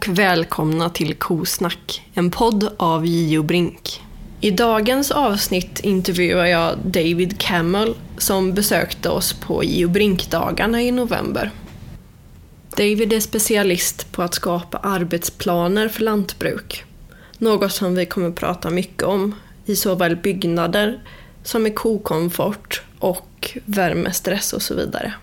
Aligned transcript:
Och 0.00 0.18
välkomna 0.18 0.90
till 0.90 1.14
Kosnack, 1.14 2.02
en 2.14 2.30
podd 2.30 2.74
av 2.76 3.06
Gio 3.06 3.42
Brink. 3.42 4.02
I 4.40 4.50
dagens 4.50 5.10
avsnitt 5.10 5.80
intervjuar 5.80 6.46
jag 6.46 6.78
David 6.84 7.40
Camel 7.40 7.94
som 8.18 8.54
besökte 8.54 9.08
oss 9.08 9.32
på 9.32 9.64
Gio 9.64 9.88
Brink-dagarna 9.88 10.82
i 10.82 10.90
november. 10.90 11.50
David 12.76 13.12
är 13.12 13.20
specialist 13.20 14.12
på 14.12 14.22
att 14.22 14.34
skapa 14.34 14.78
arbetsplaner 14.78 15.88
för 15.88 16.02
lantbruk. 16.02 16.84
Något 17.38 17.72
som 17.72 17.94
vi 17.94 18.06
kommer 18.06 18.30
prata 18.30 18.70
mycket 18.70 19.02
om 19.02 19.34
i 19.64 19.76
såväl 19.76 20.16
byggnader 20.16 21.00
som 21.42 21.66
i 21.66 21.70
kokomfort 21.70 22.82
och 22.98 23.58
värmestress 23.64 24.52
och 24.52 24.62
så 24.62 24.74
vidare. 24.74 25.14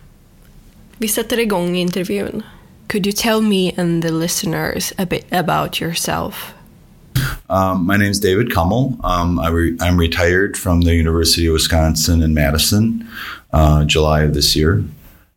Vi 0.97 1.07
sätter 1.07 1.39
igång 1.39 1.77
intervjun. 1.77 2.43
Could 2.87 3.05
you 3.05 3.11
tell 3.11 3.41
me 3.41 3.73
and 3.73 4.01
the 4.01 4.11
listeners 4.11 4.93
a 4.97 5.05
bit 5.05 5.25
about 5.31 5.81
yourself? 5.81 6.53
Um, 7.49 7.85
my 7.85 7.97
name 7.97 8.11
is 8.11 8.19
David 8.19 8.49
Kammel. 8.49 9.03
Um, 9.03 9.39
I 9.39 9.47
am 9.85 9.97
retired 9.97 10.55
from 10.55 10.81
the 10.81 10.95
University 10.95 11.47
of 11.47 11.53
Wisconsin 11.53 12.21
in 12.21 12.33
Madison, 12.33 13.05
uh, 13.51 13.83
July 13.83 14.21
of 14.21 14.33
this 14.33 14.55
year. 14.55 14.83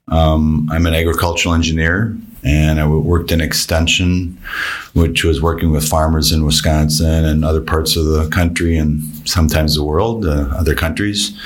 Um, 0.09 0.69
I'm 0.71 0.87
an 0.87 0.95
agricultural 0.95 1.55
engineer 1.55 2.17
and 2.43 2.81
I 2.81 2.87
worked 2.87 3.33
in 3.33 3.41
extension, 3.41 4.39
which 4.95 5.25
was 5.25 5.43
working 5.43 5.71
with 5.71 5.87
farmers 5.87 6.33
in 6.33 6.45
Wisconsin 6.45 7.25
and 7.25 7.45
other 7.45 7.61
parts 7.61 7.97
of 7.97 8.07
the 8.07 8.29
country 8.29 8.77
and 8.77 9.03
sometimes 9.29 9.75
the 9.75 9.85
world, 9.85 10.25
uh, 10.25 10.49
other 10.57 10.75
countries, 10.75 11.39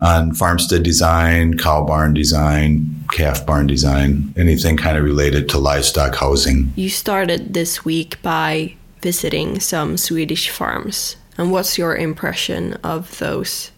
on 0.00 0.34
farmstead 0.34 0.82
design, 0.82 1.56
cow 1.56 1.84
barn 1.84 2.12
design, 2.14 3.04
calf 3.12 3.46
barn 3.46 3.66
design, 3.66 4.32
anything 4.36 4.76
kind 4.76 4.98
of 4.98 5.04
related 5.04 5.48
to 5.50 5.58
livestock 5.58 6.14
housing. 6.14 6.72
You 6.76 6.90
started 6.90 7.54
this 7.54 7.84
week 7.84 8.20
by 8.22 8.74
visiting 9.00 9.58
some 9.60 9.96
Swedish 9.96 10.48
farms. 10.48 11.16
And 11.38 11.50
what's 11.50 11.78
your 11.78 11.96
impression 11.96 12.74
of 12.84 13.18
those? 13.18 13.70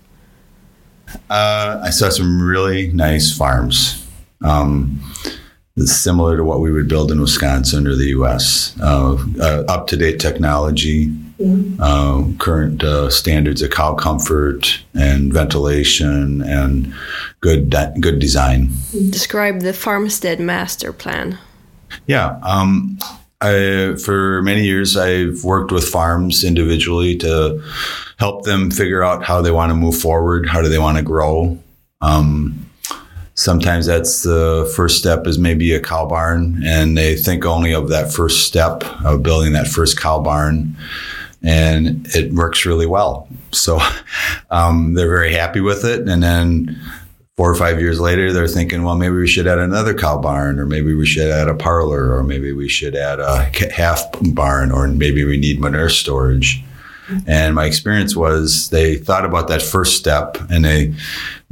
Uh, 1.30 1.80
I 1.82 1.90
saw 1.90 2.08
some 2.08 2.42
really 2.42 2.90
nice 2.92 3.36
farms. 3.36 4.04
Um, 4.42 5.00
similar 5.76 6.36
to 6.36 6.44
what 6.44 6.60
we 6.60 6.70
would 6.70 6.88
build 6.88 7.10
in 7.10 7.20
Wisconsin 7.20 7.86
or 7.86 7.94
the 7.94 8.08
U.S. 8.08 8.76
Uh, 8.80 9.16
uh, 9.40 9.64
up 9.68 9.86
to 9.88 9.96
date 9.96 10.20
technology, 10.20 11.08
mm-hmm. 11.08 11.80
uh, 11.80 12.36
current 12.38 12.84
uh, 12.84 13.10
standards 13.10 13.60
of 13.60 13.70
cow 13.70 13.94
comfort 13.94 14.82
and 14.94 15.32
ventilation, 15.32 16.42
and 16.42 16.94
good 17.40 17.70
de- 17.70 17.94
good 18.00 18.18
design. 18.18 18.70
Describe 19.10 19.60
the 19.60 19.72
farmstead 19.72 20.38
master 20.38 20.92
plan. 20.92 21.38
Yeah. 22.06 22.38
Um, 22.42 22.98
I, 23.40 23.96
for 24.02 24.42
many 24.42 24.64
years, 24.64 24.96
I've 24.96 25.44
worked 25.44 25.72
with 25.72 25.86
farms 25.86 26.44
individually 26.44 27.16
to 27.18 27.62
help 28.18 28.44
them 28.44 28.70
figure 28.70 29.02
out 29.02 29.24
how 29.24 29.42
they 29.42 29.50
want 29.50 29.70
to 29.70 29.74
move 29.74 29.96
forward, 29.96 30.48
how 30.48 30.62
do 30.62 30.68
they 30.68 30.78
want 30.78 30.98
to 30.98 31.02
grow. 31.02 31.58
Um, 32.00 32.63
sometimes 33.34 33.86
that's 33.86 34.22
the 34.22 34.72
first 34.76 34.98
step 34.98 35.26
is 35.26 35.38
maybe 35.38 35.72
a 35.74 35.80
cow 35.80 36.06
barn 36.06 36.62
and 36.64 36.96
they 36.96 37.16
think 37.16 37.44
only 37.44 37.72
of 37.74 37.88
that 37.88 38.12
first 38.12 38.46
step 38.46 38.84
of 39.04 39.22
building 39.22 39.52
that 39.52 39.66
first 39.66 39.98
cow 39.98 40.20
barn 40.20 40.76
and 41.42 42.06
it 42.14 42.32
works 42.32 42.64
really 42.64 42.86
well. 42.86 43.28
So 43.50 43.80
um, 44.50 44.94
they're 44.94 45.08
very 45.08 45.32
happy 45.32 45.60
with 45.60 45.84
it 45.84 46.08
and 46.08 46.22
then 46.22 46.80
four 47.36 47.50
or 47.50 47.56
five 47.56 47.80
years 47.80 47.98
later 47.98 48.32
they're 48.32 48.46
thinking 48.46 48.84
well 48.84 48.94
maybe 48.94 49.16
we 49.16 49.26
should 49.26 49.48
add 49.48 49.58
another 49.58 49.92
cow 49.92 50.16
barn 50.16 50.60
or 50.60 50.66
maybe 50.66 50.94
we 50.94 51.04
should 51.04 51.28
add 51.28 51.48
a 51.48 51.54
parlor 51.54 52.16
or 52.16 52.22
maybe 52.22 52.52
we 52.52 52.68
should 52.68 52.94
add 52.94 53.18
a 53.18 53.50
half 53.72 54.04
barn 54.32 54.70
or 54.70 54.86
maybe 54.86 55.24
we 55.24 55.36
need 55.36 55.60
manure 55.60 55.88
storage. 55.88 56.62
And 57.26 57.54
my 57.54 57.66
experience 57.66 58.16
was 58.16 58.70
they 58.70 58.96
thought 58.96 59.26
about 59.26 59.48
that 59.48 59.60
first 59.60 59.96
step 59.96 60.38
and 60.48 60.64
they 60.64 60.94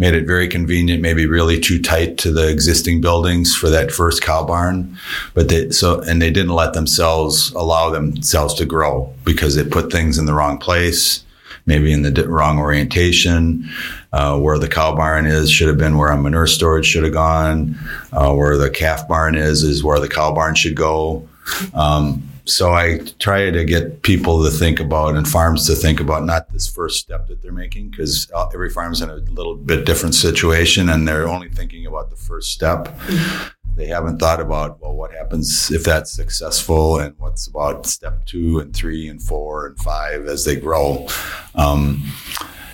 made 0.02 0.14
it 0.14 0.26
very 0.26 0.48
convenient, 0.48 1.00
maybe 1.00 1.26
really 1.26 1.60
too 1.60 1.80
tight 1.80 2.18
to 2.18 2.32
the 2.32 2.48
existing 2.48 3.00
buildings 3.00 3.54
for 3.54 3.70
that 3.70 3.92
first 3.92 4.20
cow 4.20 4.44
barn. 4.44 4.98
But 5.32 5.48
they, 5.48 5.70
so, 5.70 6.00
and 6.00 6.20
they 6.20 6.32
didn't 6.32 6.56
let 6.56 6.72
themselves 6.72 7.52
allow 7.52 7.88
themselves 7.90 8.54
to 8.54 8.66
grow 8.66 9.14
because 9.24 9.54
they 9.54 9.62
put 9.62 9.92
things 9.92 10.18
in 10.18 10.26
the 10.26 10.34
wrong 10.34 10.58
place, 10.58 11.22
maybe 11.66 11.92
in 11.92 12.02
the 12.02 12.28
wrong 12.28 12.58
orientation. 12.58 13.70
Uh, 14.12 14.36
where 14.40 14.58
the 14.58 14.68
cow 14.68 14.94
barn 14.94 15.24
is 15.24 15.48
should 15.48 15.68
have 15.68 15.78
been 15.78 15.96
where 15.96 16.10
a 16.10 16.20
manure 16.20 16.48
storage 16.48 16.84
should 16.84 17.04
have 17.04 17.12
gone. 17.12 17.78
Uh, 18.12 18.34
where 18.34 18.58
the 18.58 18.70
calf 18.70 19.06
barn 19.06 19.36
is 19.36 19.62
is 19.62 19.84
where 19.84 20.00
the 20.00 20.08
cow 20.08 20.34
barn 20.34 20.56
should 20.56 20.74
go. 20.74 21.26
Um, 21.74 22.28
so 22.44 22.72
I 22.72 22.98
try 23.18 23.50
to 23.50 23.64
get 23.64 24.02
people 24.02 24.42
to 24.44 24.50
think 24.50 24.80
about 24.80 25.16
and 25.16 25.26
farms 25.26 25.66
to 25.66 25.74
think 25.74 26.00
about 26.00 26.24
not 26.24 26.50
this 26.50 26.66
first 26.66 26.98
step 26.98 27.28
that 27.28 27.40
they're 27.40 27.52
making 27.52 27.90
because 27.90 28.30
uh, 28.34 28.48
every 28.52 28.70
farm's 28.70 29.00
in 29.00 29.10
a 29.10 29.16
little 29.16 29.54
bit 29.54 29.86
different 29.86 30.14
situation 30.14 30.88
and 30.88 31.06
they're 31.06 31.28
only 31.28 31.48
thinking 31.48 31.86
about 31.86 32.10
the 32.10 32.16
first 32.16 32.50
step. 32.50 32.86
Mm-hmm. 32.86 33.48
They 33.76 33.86
haven't 33.86 34.18
thought 34.18 34.40
about 34.40 34.80
well, 34.82 34.94
what 34.94 35.12
happens 35.12 35.70
if 35.70 35.84
that's 35.84 36.12
successful, 36.12 36.98
and 36.98 37.14
what's 37.18 37.46
about 37.46 37.86
step 37.86 38.26
two 38.26 38.58
and 38.58 38.74
three 38.74 39.08
and 39.08 39.22
four 39.22 39.66
and 39.66 39.78
five 39.78 40.26
as 40.26 40.44
they 40.44 40.56
grow. 40.56 41.08
Um, 41.54 42.02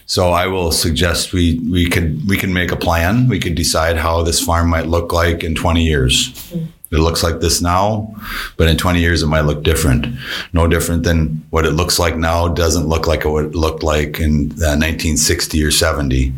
so 0.07 0.31
I 0.31 0.47
will 0.47 0.73
suggest 0.73 1.33
we 1.33 1.61
we 1.71 1.89
could 1.89 2.27
we 2.27 2.37
can 2.37 2.53
make 2.53 2.73
a 2.73 2.77
plan. 2.77 3.29
We 3.29 3.39
could 3.39 3.55
decide 3.55 3.97
how 3.97 4.23
this 4.23 4.41
farm 4.45 4.71
might 4.71 4.87
look 4.87 5.13
like 5.13 5.45
in 5.45 5.55
20 5.55 5.85
years. 5.85 6.53
It 6.91 7.01
looks 7.01 7.23
like 7.23 7.41
this 7.41 7.61
now, 7.61 8.15
but 8.57 8.69
in 8.69 8.79
20 8.79 8.99
years 8.99 9.23
it 9.23 9.27
might 9.27 9.43
look 9.43 9.63
different. 9.63 10.07
No 10.55 10.67
different 10.67 11.03
than 11.03 11.45
what 11.51 11.67
it 11.67 11.73
looks 11.73 11.99
like 11.99 12.17
now 12.17 12.49
doesn't 12.49 12.89
look 12.89 13.07
like 13.07 13.25
what 13.27 13.45
it 13.45 13.55
looked 13.55 13.83
like 13.83 14.19
in 14.21 14.53
uh, 14.53 14.77
1960 14.77 15.63
or 15.63 15.71
70. 15.71 16.33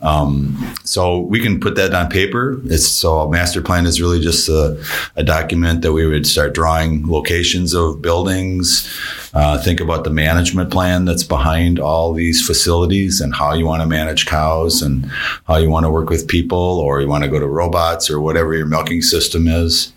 Um, 0.00 0.74
so 0.84 1.20
we 1.20 1.40
can 1.40 1.60
put 1.60 1.76
that 1.76 1.94
on 1.94 2.08
paper. 2.10 2.60
It's 2.64 2.86
so 2.86 3.20
a 3.20 3.30
master 3.30 3.62
plan 3.62 3.86
is 3.86 4.00
really 4.00 4.20
just 4.20 4.48
a, 4.48 4.82
a 5.16 5.22
document 5.22 5.82
that 5.82 5.92
we 5.92 6.06
would 6.06 6.26
start 6.26 6.54
drawing 6.54 7.06
locations 7.06 7.74
of 7.74 8.02
buildings. 8.02 8.88
Uh, 9.34 9.58
think 9.58 9.80
about 9.80 10.04
the 10.04 10.10
management 10.10 10.70
plan 10.70 11.04
that's 11.04 11.24
behind 11.24 11.78
all 11.78 12.12
these 12.12 12.44
facilities 12.46 13.20
and 13.20 13.34
how 13.34 13.54
you 13.54 13.64
want 13.64 13.82
to 13.82 13.88
manage 13.88 14.26
cows 14.26 14.82
and 14.82 15.06
how 15.46 15.56
you 15.56 15.70
want 15.70 15.84
to 15.84 15.90
work 15.90 16.10
with 16.10 16.28
people 16.28 16.58
or 16.58 17.00
you 17.00 17.08
want 17.08 17.24
to 17.24 17.30
go 17.30 17.38
to 17.38 17.46
robots 17.46 18.10
or 18.10 18.20
whatever 18.20 18.54
your 18.54 18.66
milking 18.66 19.02
system 19.02 19.48
is. 19.48 19.92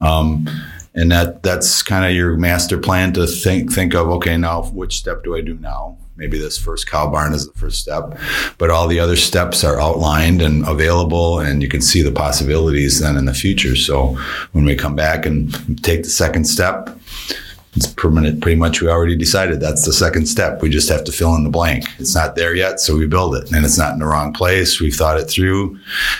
Um, 0.00 0.48
and 0.94 1.12
that 1.12 1.42
that's 1.42 1.82
kind 1.82 2.04
of 2.04 2.12
your 2.12 2.36
master 2.36 2.78
plan 2.78 3.12
to 3.12 3.26
think 3.26 3.72
think 3.72 3.94
of 3.94 4.08
okay 4.08 4.36
now 4.36 4.62
which 4.62 4.96
step 4.96 5.22
do 5.22 5.36
i 5.36 5.40
do 5.40 5.54
now 5.54 5.96
maybe 6.20 6.38
this 6.38 6.58
first 6.58 6.88
cow 6.88 7.10
barn 7.10 7.32
is 7.32 7.48
the 7.48 7.58
first 7.58 7.80
step 7.80 8.16
but 8.58 8.70
all 8.70 8.86
the 8.86 9.00
other 9.00 9.16
steps 9.16 9.64
are 9.64 9.80
outlined 9.80 10.42
and 10.42 10.66
available 10.68 11.40
and 11.40 11.62
you 11.62 11.68
can 11.68 11.80
see 11.80 12.02
the 12.02 12.12
possibilities 12.12 13.00
then 13.00 13.16
in 13.16 13.24
the 13.24 13.34
future 13.34 13.74
so 13.74 14.16
when 14.52 14.64
we 14.64 14.76
come 14.76 14.94
back 14.94 15.26
and 15.26 15.82
take 15.82 16.02
the 16.04 16.10
second 16.10 16.44
step 16.44 16.96
it's 17.76 17.86
permanent. 17.86 18.42
Pretty 18.42 18.58
much, 18.58 18.80
we 18.80 18.88
already 18.88 19.16
decided 19.16 19.60
that's 19.60 19.86
the 19.86 19.92
second 19.92 20.26
step. 20.26 20.60
We 20.60 20.70
just 20.70 20.88
have 20.88 21.04
to 21.04 21.12
fill 21.12 21.34
in 21.36 21.44
the 21.44 21.50
blank. 21.50 21.84
It's 21.98 22.14
not 22.14 22.34
there 22.34 22.54
yet, 22.54 22.80
so 22.80 22.96
we 22.96 23.06
build 23.06 23.36
it, 23.36 23.52
and 23.52 23.64
it's 23.64 23.78
not 23.78 23.92
in 23.92 24.00
the 24.00 24.06
wrong 24.06 24.32
place. 24.32 24.80
We've 24.80 24.94
thought 24.94 25.20
it 25.20 25.30
through. 25.30 25.78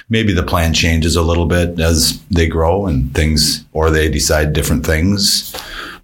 Maybe 0.09 0.33
the 0.33 0.44
plan 0.44 0.72
changes 0.72 1.16
a 1.16 1.22
little 1.22 1.47
bit 1.47 1.81
as 1.81 2.21
they 2.31 2.47
grow 2.47 2.86
and 2.86 3.13
things, 3.15 3.65
or 3.72 3.91
they 3.91 4.09
decide 4.09 4.53
different 4.53 4.86
things. 4.86 5.54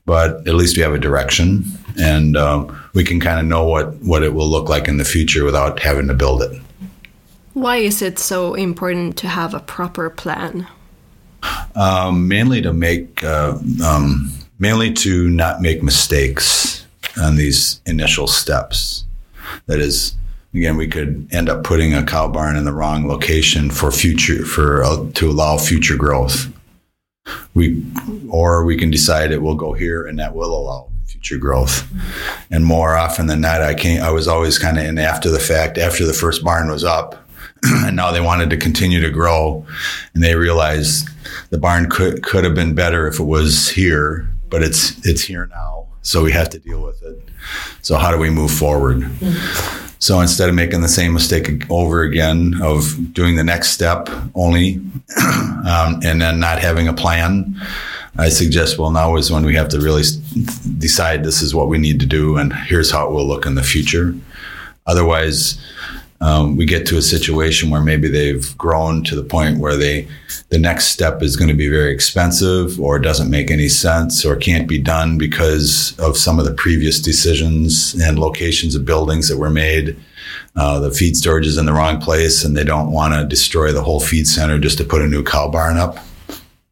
But 0.04 0.46
at 0.48 0.54
least 0.54 0.76
we 0.76 0.82
have 0.82 0.94
a 0.94 0.98
direction, 0.98 1.64
and 1.98 2.36
um, 2.36 2.76
we 2.96 3.04
can 3.04 3.20
kind 3.20 3.38
of 3.38 3.44
know 3.44 3.64
what 3.64 3.94
what 3.96 4.22
it 4.22 4.32
will 4.34 4.48
look 4.48 4.68
like 4.70 4.88
in 4.88 4.96
the 4.96 5.04
future 5.04 5.44
without 5.44 5.78
having 5.78 6.08
to 6.08 6.14
build 6.14 6.42
it. 6.42 6.60
Why 7.52 7.76
is 7.76 8.00
it 8.00 8.18
so 8.18 8.54
important 8.54 9.16
to 9.18 9.28
have 9.28 9.54
a 9.54 9.60
proper 9.60 10.10
plan? 10.10 10.66
Um, 11.76 12.26
mainly 12.26 12.62
to 12.62 12.72
make. 12.72 13.22
Uh, 13.22 13.58
um, 13.84 14.32
mainly 14.58 14.90
to 14.90 15.28
not 15.28 15.60
make 15.60 15.82
mistakes 15.82 16.86
on 17.20 17.36
these 17.36 17.82
initial 17.84 18.26
steps. 18.26 19.04
That 19.66 19.80
is, 19.80 20.16
again, 20.54 20.78
we 20.78 20.88
could 20.88 21.28
end 21.30 21.50
up 21.50 21.62
putting 21.62 21.92
a 21.92 22.02
cow 22.02 22.26
barn 22.28 22.56
in 22.56 22.64
the 22.64 22.72
wrong 22.72 23.06
location 23.06 23.70
for 23.70 23.92
future 23.92 24.46
for 24.46 24.82
uh, 24.82 25.04
to 25.14 25.30
allow 25.30 25.58
future 25.58 25.96
growth. 25.96 26.50
We 27.52 27.84
or 28.30 28.64
we 28.64 28.76
can 28.78 28.90
decide 28.90 29.32
it 29.32 29.42
will 29.42 29.56
go 29.56 29.74
here 29.74 30.06
and 30.06 30.18
that 30.18 30.34
will 30.34 30.56
allow 30.56 30.88
growth. 31.34 31.86
And 32.50 32.64
more 32.64 32.96
often 32.96 33.26
than 33.26 33.40
not, 33.40 33.62
I 33.62 33.74
came. 33.74 34.02
I 34.02 34.10
was 34.10 34.28
always 34.28 34.58
kind 34.58 34.78
of 34.78 34.84
in 34.84 34.98
after 34.98 35.30
the 35.30 35.40
fact, 35.40 35.78
after 35.78 36.06
the 36.06 36.12
first 36.12 36.44
barn 36.44 36.70
was 36.70 36.84
up. 36.84 37.22
and 37.62 37.96
now 37.96 38.12
they 38.12 38.20
wanted 38.20 38.50
to 38.50 38.56
continue 38.56 39.00
to 39.00 39.10
grow 39.10 39.66
and 40.12 40.22
they 40.22 40.34
realized 40.34 41.08
the 41.48 41.56
barn 41.56 41.88
could 41.88 42.22
could 42.22 42.44
have 42.44 42.54
been 42.54 42.74
better 42.74 43.08
if 43.08 43.18
it 43.18 43.24
was 43.24 43.70
here 43.70 44.28
but 44.48 44.62
it's 44.62 45.04
it's 45.06 45.22
here 45.22 45.46
now, 45.46 45.86
so 46.02 46.22
we 46.22 46.32
have 46.32 46.48
to 46.50 46.58
deal 46.58 46.82
with 46.82 47.02
it. 47.02 47.18
So 47.82 47.96
how 47.96 48.10
do 48.10 48.18
we 48.18 48.30
move 48.30 48.50
forward? 48.50 49.08
So 49.98 50.20
instead 50.20 50.48
of 50.48 50.54
making 50.54 50.82
the 50.82 50.88
same 50.88 51.12
mistake 51.12 51.68
over 51.70 52.02
again 52.02 52.60
of 52.62 53.12
doing 53.12 53.36
the 53.36 53.44
next 53.44 53.70
step 53.70 54.08
only, 54.34 54.80
um, 55.18 56.00
and 56.04 56.20
then 56.20 56.38
not 56.38 56.58
having 56.58 56.86
a 56.86 56.92
plan, 56.92 57.60
I 58.18 58.28
suggest, 58.30 58.78
well, 58.78 58.90
now 58.90 59.16
is 59.16 59.30
when 59.30 59.44
we 59.44 59.54
have 59.56 59.68
to 59.70 59.80
really 59.80 60.02
decide 60.78 61.22
this 61.22 61.42
is 61.42 61.54
what 61.54 61.68
we 61.68 61.78
need 61.78 62.00
to 62.00 62.06
do, 62.06 62.36
and 62.38 62.52
here's 62.52 62.90
how 62.90 63.06
it 63.06 63.12
will 63.12 63.26
look 63.26 63.46
in 63.46 63.54
the 63.54 63.62
future. 63.62 64.14
Otherwise, 64.86 65.60
um, 66.20 66.56
we 66.56 66.64
get 66.64 66.86
to 66.86 66.96
a 66.96 67.02
situation 67.02 67.68
where 67.68 67.82
maybe 67.82 68.08
they've 68.08 68.56
grown 68.56 69.04
to 69.04 69.14
the 69.14 69.22
point 69.22 69.58
where 69.58 69.76
they 69.76 70.08
the 70.48 70.58
next 70.58 70.86
step 70.86 71.22
is 71.22 71.36
going 71.36 71.48
to 71.48 71.54
be 71.54 71.68
very 71.68 71.92
expensive 71.92 72.80
or 72.80 72.98
doesn't 72.98 73.30
make 73.30 73.50
any 73.50 73.68
sense 73.68 74.24
or 74.24 74.36
can't 74.36 74.68
be 74.68 74.78
done 74.78 75.18
because 75.18 75.98
of 75.98 76.16
some 76.16 76.38
of 76.38 76.44
the 76.44 76.54
previous 76.54 77.00
decisions 77.00 77.94
and 78.00 78.18
locations 78.18 78.74
of 78.74 78.86
buildings 78.86 79.28
that 79.28 79.36
were 79.36 79.50
made 79.50 79.96
uh, 80.54 80.80
the 80.80 80.90
feed 80.90 81.16
storage 81.16 81.46
is 81.46 81.58
in 81.58 81.66
the 81.66 81.72
wrong 81.72 82.00
place 82.00 82.44
and 82.44 82.56
they 82.56 82.64
don't 82.64 82.92
want 82.92 83.12
to 83.12 83.24
destroy 83.26 83.72
the 83.72 83.82
whole 83.82 84.00
feed 84.00 84.26
center 84.26 84.58
just 84.58 84.78
to 84.78 84.84
put 84.84 85.02
a 85.02 85.06
new 85.06 85.22
cow 85.22 85.50
barn 85.50 85.76
up 85.76 85.98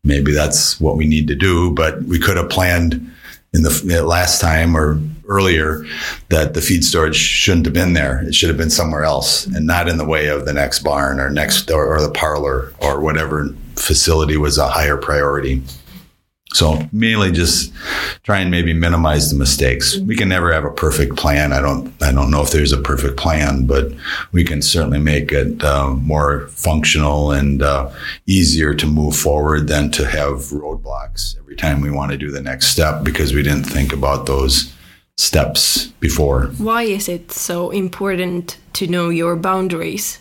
maybe 0.04 0.32
that's 0.32 0.80
what 0.80 0.96
we 0.96 1.06
need 1.06 1.26
to 1.26 1.34
do 1.34 1.70
but 1.72 2.02
we 2.02 2.18
could 2.18 2.36
have 2.36 2.50
planned 2.50 3.10
in 3.54 3.62
the 3.62 3.98
uh, 4.00 4.02
last 4.02 4.40
time 4.40 4.76
or 4.76 5.00
earlier 5.28 5.86
that 6.28 6.54
the 6.54 6.60
feed 6.60 6.84
storage 6.84 7.16
shouldn't 7.16 7.64
have 7.64 7.72
been 7.72 7.92
there. 7.94 8.22
It 8.24 8.34
should 8.34 8.48
have 8.48 8.58
been 8.58 8.70
somewhere 8.70 9.04
else 9.04 9.46
and 9.46 9.66
not 9.66 9.88
in 9.88 9.96
the 9.96 10.04
way 10.04 10.26
of 10.26 10.44
the 10.44 10.52
next 10.52 10.80
barn 10.80 11.20
or 11.20 11.30
next 11.30 11.70
or, 11.70 11.86
or 11.86 12.02
the 12.02 12.10
parlor 12.10 12.74
or 12.80 13.00
whatever 13.00 13.48
facility 13.76 14.36
was 14.36 14.58
a 14.58 14.68
higher 14.68 14.96
priority. 14.96 15.62
So 16.54 16.88
mainly 16.92 17.32
just 17.32 17.72
try 18.22 18.38
and 18.38 18.48
maybe 18.48 18.72
minimize 18.72 19.28
the 19.28 19.36
mistakes. 19.36 19.98
We 19.98 20.14
can 20.14 20.28
never 20.28 20.52
have 20.52 20.64
a 20.64 20.70
perfect 20.70 21.16
plan. 21.16 21.52
I 21.52 21.60
don't 21.60 21.92
I 22.00 22.12
don't 22.12 22.30
know 22.30 22.42
if 22.42 22.52
there's 22.52 22.72
a 22.72 22.80
perfect 22.80 23.16
plan, 23.16 23.66
but 23.66 23.92
we 24.30 24.44
can 24.44 24.62
certainly 24.62 25.00
make 25.00 25.32
it 25.32 25.64
uh, 25.64 25.90
more 25.90 26.46
functional 26.48 27.32
and 27.32 27.60
uh, 27.60 27.90
easier 28.26 28.72
to 28.72 28.86
move 28.86 29.16
forward 29.16 29.66
than 29.66 29.90
to 29.92 30.06
have 30.06 30.52
roadblocks 30.52 31.36
every 31.38 31.56
time 31.56 31.80
we 31.80 31.90
want 31.90 32.12
to 32.12 32.16
do 32.16 32.30
the 32.30 32.40
next 32.40 32.68
step 32.68 33.02
because 33.02 33.34
we 33.34 33.42
didn't 33.42 33.64
think 33.64 33.92
about 33.92 34.26
those 34.26 34.72
steps 35.16 35.86
before. 35.98 36.46
Why 36.58 36.84
is 36.84 37.08
it 37.08 37.32
so 37.32 37.70
important 37.70 38.58
to 38.74 38.86
know 38.86 39.08
your 39.08 39.34
boundaries? 39.34 40.20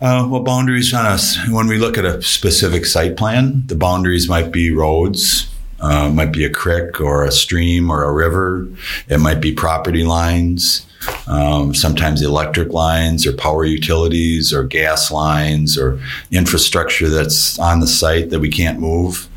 Uh, 0.00 0.26
well, 0.28 0.42
boundaries 0.42 0.92
on 0.94 1.06
us. 1.06 1.36
When 1.48 1.68
we 1.68 1.78
look 1.78 1.96
at 1.96 2.04
a 2.04 2.20
specific 2.22 2.86
site 2.86 3.16
plan, 3.16 3.62
the 3.66 3.76
boundaries 3.76 4.28
might 4.28 4.50
be 4.50 4.72
roads, 4.72 5.48
uh, 5.82 6.08
might 6.08 6.32
be 6.32 6.44
a 6.44 6.50
creek 6.50 7.00
or 7.00 7.24
a 7.24 7.32
stream 7.32 7.90
or 7.90 8.04
a 8.04 8.12
river. 8.12 8.68
It 9.08 9.18
might 9.18 9.40
be 9.40 9.52
property 9.52 10.04
lines, 10.04 10.86
um, 11.26 11.74
sometimes 11.74 12.22
electric 12.22 12.72
lines 12.72 13.26
or 13.26 13.32
power 13.32 13.64
utilities 13.64 14.52
or 14.52 14.62
gas 14.62 15.10
lines 15.10 15.76
or 15.76 16.00
infrastructure 16.30 17.08
that's 17.08 17.58
on 17.58 17.80
the 17.80 17.88
site 17.88 18.30
that 18.30 18.40
we 18.40 18.48
can't 18.48 18.78
move. 18.78 19.28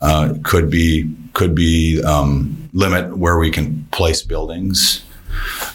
Uh, 0.00 0.34
could 0.44 0.70
be 0.70 1.12
could 1.32 1.56
be 1.56 2.00
um, 2.04 2.70
limit 2.72 3.18
where 3.18 3.36
we 3.38 3.50
can 3.50 3.84
place 3.90 4.22
buildings. 4.22 5.04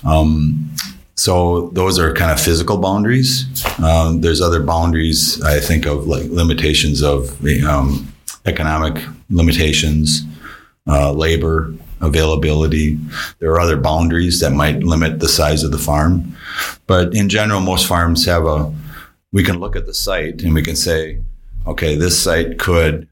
Um, 0.05 0.73
so 1.15 1.69
those 1.73 1.99
are 1.99 2.13
kind 2.13 2.31
of 2.31 2.39
physical 2.39 2.77
boundaries. 2.77 3.45
Um, 3.79 4.21
there's 4.21 4.41
other 4.41 4.63
boundaries 4.63 5.41
I 5.41 5.59
think 5.59 5.85
of 5.85 6.07
like 6.07 6.23
limitations 6.29 7.03
of 7.03 7.45
um, 7.65 8.13
economic 8.45 9.03
limitations, 9.33 10.23
uh, 10.87 11.11
labor 11.11 11.73
availability. 12.01 12.97
There 13.39 13.51
are 13.51 13.59
other 13.59 13.77
boundaries 13.77 14.39
that 14.41 14.51
might 14.51 14.83
limit 14.83 15.19
the 15.19 15.29
size 15.29 15.63
of 15.63 15.71
the 15.71 15.77
farm, 15.77 16.35
but 16.87 17.13
in 17.15 17.29
general, 17.29 17.61
most 17.61 17.87
farms 17.87 18.25
have 18.25 18.45
a. 18.45 18.73
We 19.31 19.43
can 19.43 19.59
look 19.59 19.75
at 19.75 19.85
the 19.85 19.93
site 19.93 20.43
and 20.43 20.53
we 20.53 20.61
can 20.61 20.75
say, 20.75 21.19
okay, 21.65 21.95
this 21.95 22.21
site 22.21 22.59
could 22.59 23.07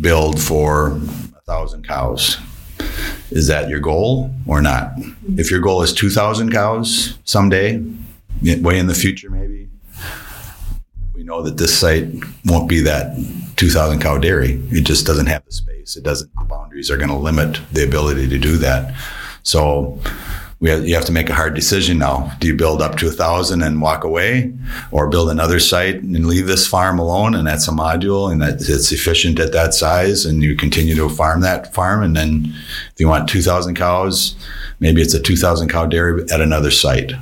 build 0.00 0.40
for 0.40 0.96
a 1.36 1.40
thousand 1.46 1.86
cows. 1.86 2.38
Is 3.30 3.46
that 3.46 3.68
your 3.68 3.78
goal 3.78 4.30
or 4.46 4.60
not? 4.60 4.92
If 5.36 5.50
your 5.50 5.60
goal 5.60 5.82
is 5.82 5.92
two 5.92 6.10
thousand 6.10 6.50
cows 6.50 7.18
someday, 7.24 7.80
way 8.42 8.78
in 8.78 8.86
the 8.86 8.94
future, 8.94 9.30
maybe 9.30 9.49
know 11.30 11.42
that 11.42 11.56
this 11.56 11.78
site 11.78 12.08
won't 12.44 12.68
be 12.68 12.80
that 12.80 13.16
two 13.56 13.70
thousand 13.70 14.00
cow 14.00 14.18
dairy. 14.18 14.60
It 14.70 14.84
just 14.84 15.06
doesn't 15.06 15.26
have 15.26 15.44
the 15.46 15.52
space. 15.52 15.96
It 15.96 16.04
doesn't. 16.04 16.30
The 16.34 16.44
boundaries 16.44 16.90
are 16.90 16.96
going 16.96 17.10
to 17.10 17.16
limit 17.16 17.60
the 17.72 17.84
ability 17.84 18.28
to 18.28 18.38
do 18.38 18.58
that. 18.58 18.94
So 19.42 19.98
we 20.58 20.68
have, 20.68 20.86
you 20.86 20.94
have 20.94 21.06
to 21.06 21.12
make 21.12 21.30
a 21.30 21.34
hard 21.34 21.54
decision 21.54 21.96
now. 21.96 22.30
Do 22.40 22.46
you 22.46 22.54
build 22.54 22.82
up 22.82 22.96
to 22.98 23.08
a 23.08 23.10
thousand 23.10 23.62
and 23.62 23.80
walk 23.80 24.04
away, 24.04 24.52
or 24.90 25.08
build 25.08 25.30
another 25.30 25.58
site 25.58 26.02
and 26.02 26.26
leave 26.26 26.46
this 26.46 26.66
farm 26.66 26.98
alone? 26.98 27.34
And 27.34 27.46
that's 27.46 27.66
a 27.66 27.70
module, 27.70 28.30
and 28.30 28.42
that 28.42 28.56
it's 28.60 28.92
efficient 28.92 29.38
at 29.40 29.52
that 29.52 29.72
size, 29.72 30.26
and 30.26 30.42
you 30.42 30.56
continue 30.56 30.94
to 30.96 31.08
farm 31.08 31.40
that 31.40 31.72
farm. 31.72 32.02
And 32.02 32.14
then, 32.14 32.52
if 32.92 32.98
you 32.98 33.08
want 33.08 33.28
two 33.28 33.40
thousand 33.40 33.76
cows, 33.76 34.34
maybe 34.80 35.00
it's 35.00 35.14
a 35.14 35.22
two 35.22 35.36
thousand 35.36 35.68
cow 35.70 35.86
dairy 35.86 36.24
at 36.30 36.40
another 36.40 36.70
site. 36.70 37.12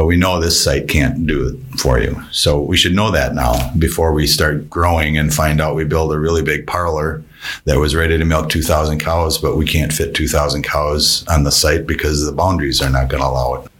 But 0.00 0.06
we 0.06 0.16
know 0.16 0.40
this 0.40 0.64
site 0.64 0.88
can't 0.88 1.26
do 1.26 1.46
it 1.46 1.78
for 1.78 2.00
you, 2.00 2.18
so 2.30 2.58
we 2.58 2.78
should 2.78 2.94
know 2.94 3.10
that 3.10 3.34
now 3.34 3.70
before 3.74 4.14
we 4.14 4.26
start 4.26 4.70
growing 4.70 5.18
and 5.18 5.30
find 5.30 5.60
out 5.60 5.74
we 5.74 5.84
build 5.84 6.10
a 6.14 6.18
really 6.18 6.40
big 6.40 6.66
parlor 6.66 7.22
that 7.66 7.78
was 7.78 7.94
ready 7.94 8.16
to 8.16 8.24
milk 8.24 8.48
2,000 8.48 8.98
cows, 8.98 9.36
but 9.36 9.58
we 9.58 9.66
can't 9.66 9.92
fit 9.92 10.14
2,000 10.14 10.62
cows 10.62 11.22
on 11.28 11.44
the 11.44 11.52
site 11.52 11.86
because 11.86 12.24
the 12.24 12.32
boundaries 12.32 12.80
are 12.80 12.88
not 12.88 13.10
going 13.10 13.20
to 13.20 13.28
allow 13.28 13.56
it. 13.56 13.70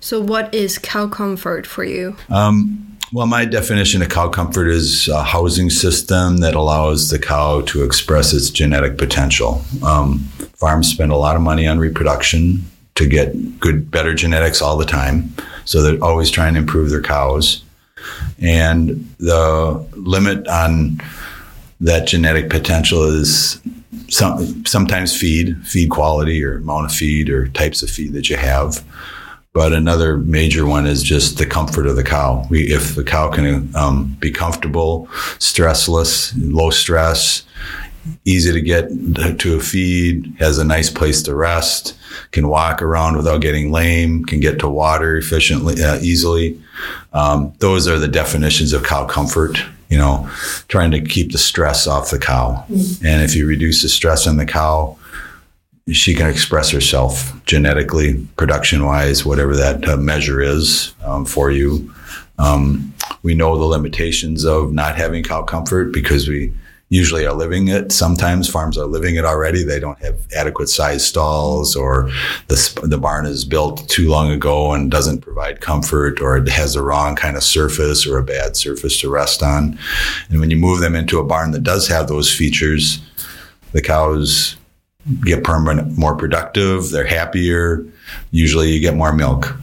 So, 0.00 0.20
what 0.20 0.52
is 0.52 0.76
cow 0.76 1.08
comfort 1.08 1.66
for 1.66 1.84
you? 1.84 2.16
Um, 2.28 2.98
well, 3.10 3.26
my 3.26 3.46
definition 3.46 4.02
of 4.02 4.10
cow 4.10 4.28
comfort 4.28 4.68
is 4.68 5.08
a 5.08 5.24
housing 5.24 5.70
system 5.70 6.36
that 6.40 6.54
allows 6.54 7.08
the 7.08 7.18
cow 7.18 7.62
to 7.62 7.82
express 7.82 8.34
its 8.34 8.50
genetic 8.50 8.98
potential. 8.98 9.64
Um, 9.82 10.18
farms 10.54 10.90
spend 10.90 11.12
a 11.12 11.16
lot 11.16 11.34
of 11.34 11.40
money 11.40 11.66
on 11.66 11.78
reproduction 11.78 12.62
to 12.96 13.06
get 13.06 13.58
good, 13.58 13.90
better 13.90 14.12
genetics 14.12 14.60
all 14.60 14.76
the 14.76 14.84
time. 14.84 15.34
So 15.64 15.82
they're 15.82 16.02
always 16.02 16.30
trying 16.30 16.54
to 16.54 16.60
improve 16.60 16.90
their 16.90 17.02
cows. 17.02 17.62
And 18.40 19.08
the 19.18 19.86
limit 19.94 20.46
on 20.48 21.00
that 21.80 22.06
genetic 22.06 22.50
potential 22.50 23.04
is 23.04 23.60
some, 24.08 24.64
sometimes 24.66 25.16
feed, 25.18 25.56
feed 25.66 25.90
quality 25.90 26.42
or 26.44 26.58
amount 26.58 26.86
of 26.86 26.92
feed 26.92 27.28
or 27.28 27.48
types 27.48 27.82
of 27.82 27.90
feed 27.90 28.12
that 28.12 28.30
you 28.30 28.36
have. 28.36 28.84
But 29.54 29.74
another 29.74 30.16
major 30.16 30.64
one 30.64 30.86
is 30.86 31.02
just 31.02 31.36
the 31.36 31.44
comfort 31.44 31.86
of 31.86 31.96
the 31.96 32.04
cow. 32.04 32.46
We, 32.48 32.72
if 32.72 32.94
the 32.94 33.04
cow 33.04 33.30
can 33.30 33.74
um, 33.76 34.16
be 34.18 34.30
comfortable, 34.30 35.08
stressless, 35.38 36.32
low 36.36 36.70
stress, 36.70 37.42
easy 38.24 38.52
to 38.52 38.60
get 38.60 38.88
to 39.38 39.56
a 39.56 39.60
feed, 39.60 40.34
has 40.38 40.58
a 40.58 40.64
nice 40.64 40.90
place 40.90 41.22
to 41.22 41.34
rest, 41.34 41.96
can 42.30 42.48
walk 42.48 42.82
around 42.82 43.16
without 43.16 43.40
getting 43.40 43.72
lame, 43.72 44.24
can 44.24 44.40
get 44.40 44.58
to 44.60 44.68
water 44.68 45.16
efficiently, 45.16 45.82
uh, 45.82 45.98
easily. 46.00 46.60
Um, 47.12 47.52
those 47.58 47.88
are 47.88 47.98
the 47.98 48.08
definitions 48.08 48.72
of 48.72 48.84
cow 48.84 49.06
comfort 49.06 49.58
you 49.92 49.98
know, 49.98 50.26
trying 50.68 50.90
to 50.90 51.02
keep 51.02 51.32
the 51.32 51.38
stress 51.38 51.86
off 51.86 52.10
the 52.10 52.18
cow. 52.18 52.64
Mm-hmm. 52.70 53.04
And 53.04 53.22
if 53.22 53.36
you 53.36 53.46
reduce 53.46 53.82
the 53.82 53.90
stress 53.90 54.26
on 54.26 54.38
the 54.38 54.46
cow, 54.46 54.96
she 55.90 56.14
can 56.14 56.28
express 56.28 56.70
herself 56.70 57.30
genetically, 57.44 58.26
production 58.38 58.86
wise, 58.86 59.26
whatever 59.26 59.54
that 59.54 59.86
uh, 59.86 59.98
measure 59.98 60.40
is 60.40 60.94
um, 61.04 61.26
for 61.26 61.50
you. 61.50 61.92
Um, 62.38 62.94
we 63.22 63.34
know 63.34 63.58
the 63.58 63.66
limitations 63.66 64.44
of 64.44 64.72
not 64.72 64.96
having 64.96 65.24
cow 65.24 65.42
comfort 65.42 65.92
because 65.92 66.26
we 66.26 66.54
usually 66.92 67.24
are 67.24 67.32
living 67.32 67.68
it. 67.68 67.90
Sometimes 67.90 68.50
farms 68.50 68.76
are 68.76 68.84
living 68.84 69.16
it 69.16 69.24
already. 69.24 69.64
They 69.64 69.80
don't 69.80 69.98
have 70.00 70.20
adequate 70.36 70.68
size 70.68 71.02
stalls 71.06 71.74
or 71.74 72.10
the, 72.48 72.80
the 72.82 72.98
barn 72.98 73.24
is 73.24 73.46
built 73.46 73.88
too 73.88 74.10
long 74.10 74.30
ago 74.30 74.72
and 74.72 74.90
doesn't 74.90 75.22
provide 75.22 75.62
comfort 75.62 76.20
or 76.20 76.36
it 76.36 76.46
has 76.50 76.74
the 76.74 76.82
wrong 76.82 77.16
kind 77.16 77.34
of 77.34 77.42
surface 77.42 78.06
or 78.06 78.18
a 78.18 78.22
bad 78.22 78.56
surface 78.56 79.00
to 79.00 79.08
rest 79.08 79.42
on. 79.42 79.78
And 80.28 80.38
when 80.38 80.50
you 80.50 80.58
move 80.58 80.80
them 80.80 80.94
into 80.94 81.18
a 81.18 81.24
barn 81.24 81.52
that 81.52 81.62
does 81.62 81.88
have 81.88 82.08
those 82.08 82.30
features, 82.30 83.00
the 83.72 83.80
cows 83.80 84.56
get 85.22 85.44
permanent, 85.44 85.96
more 85.96 86.14
productive. 86.14 86.90
They're 86.90 87.06
happier. 87.06 87.86
Usually 88.32 88.70
you 88.70 88.80
get 88.80 88.96
more 88.96 89.14
milk. 89.14 89.56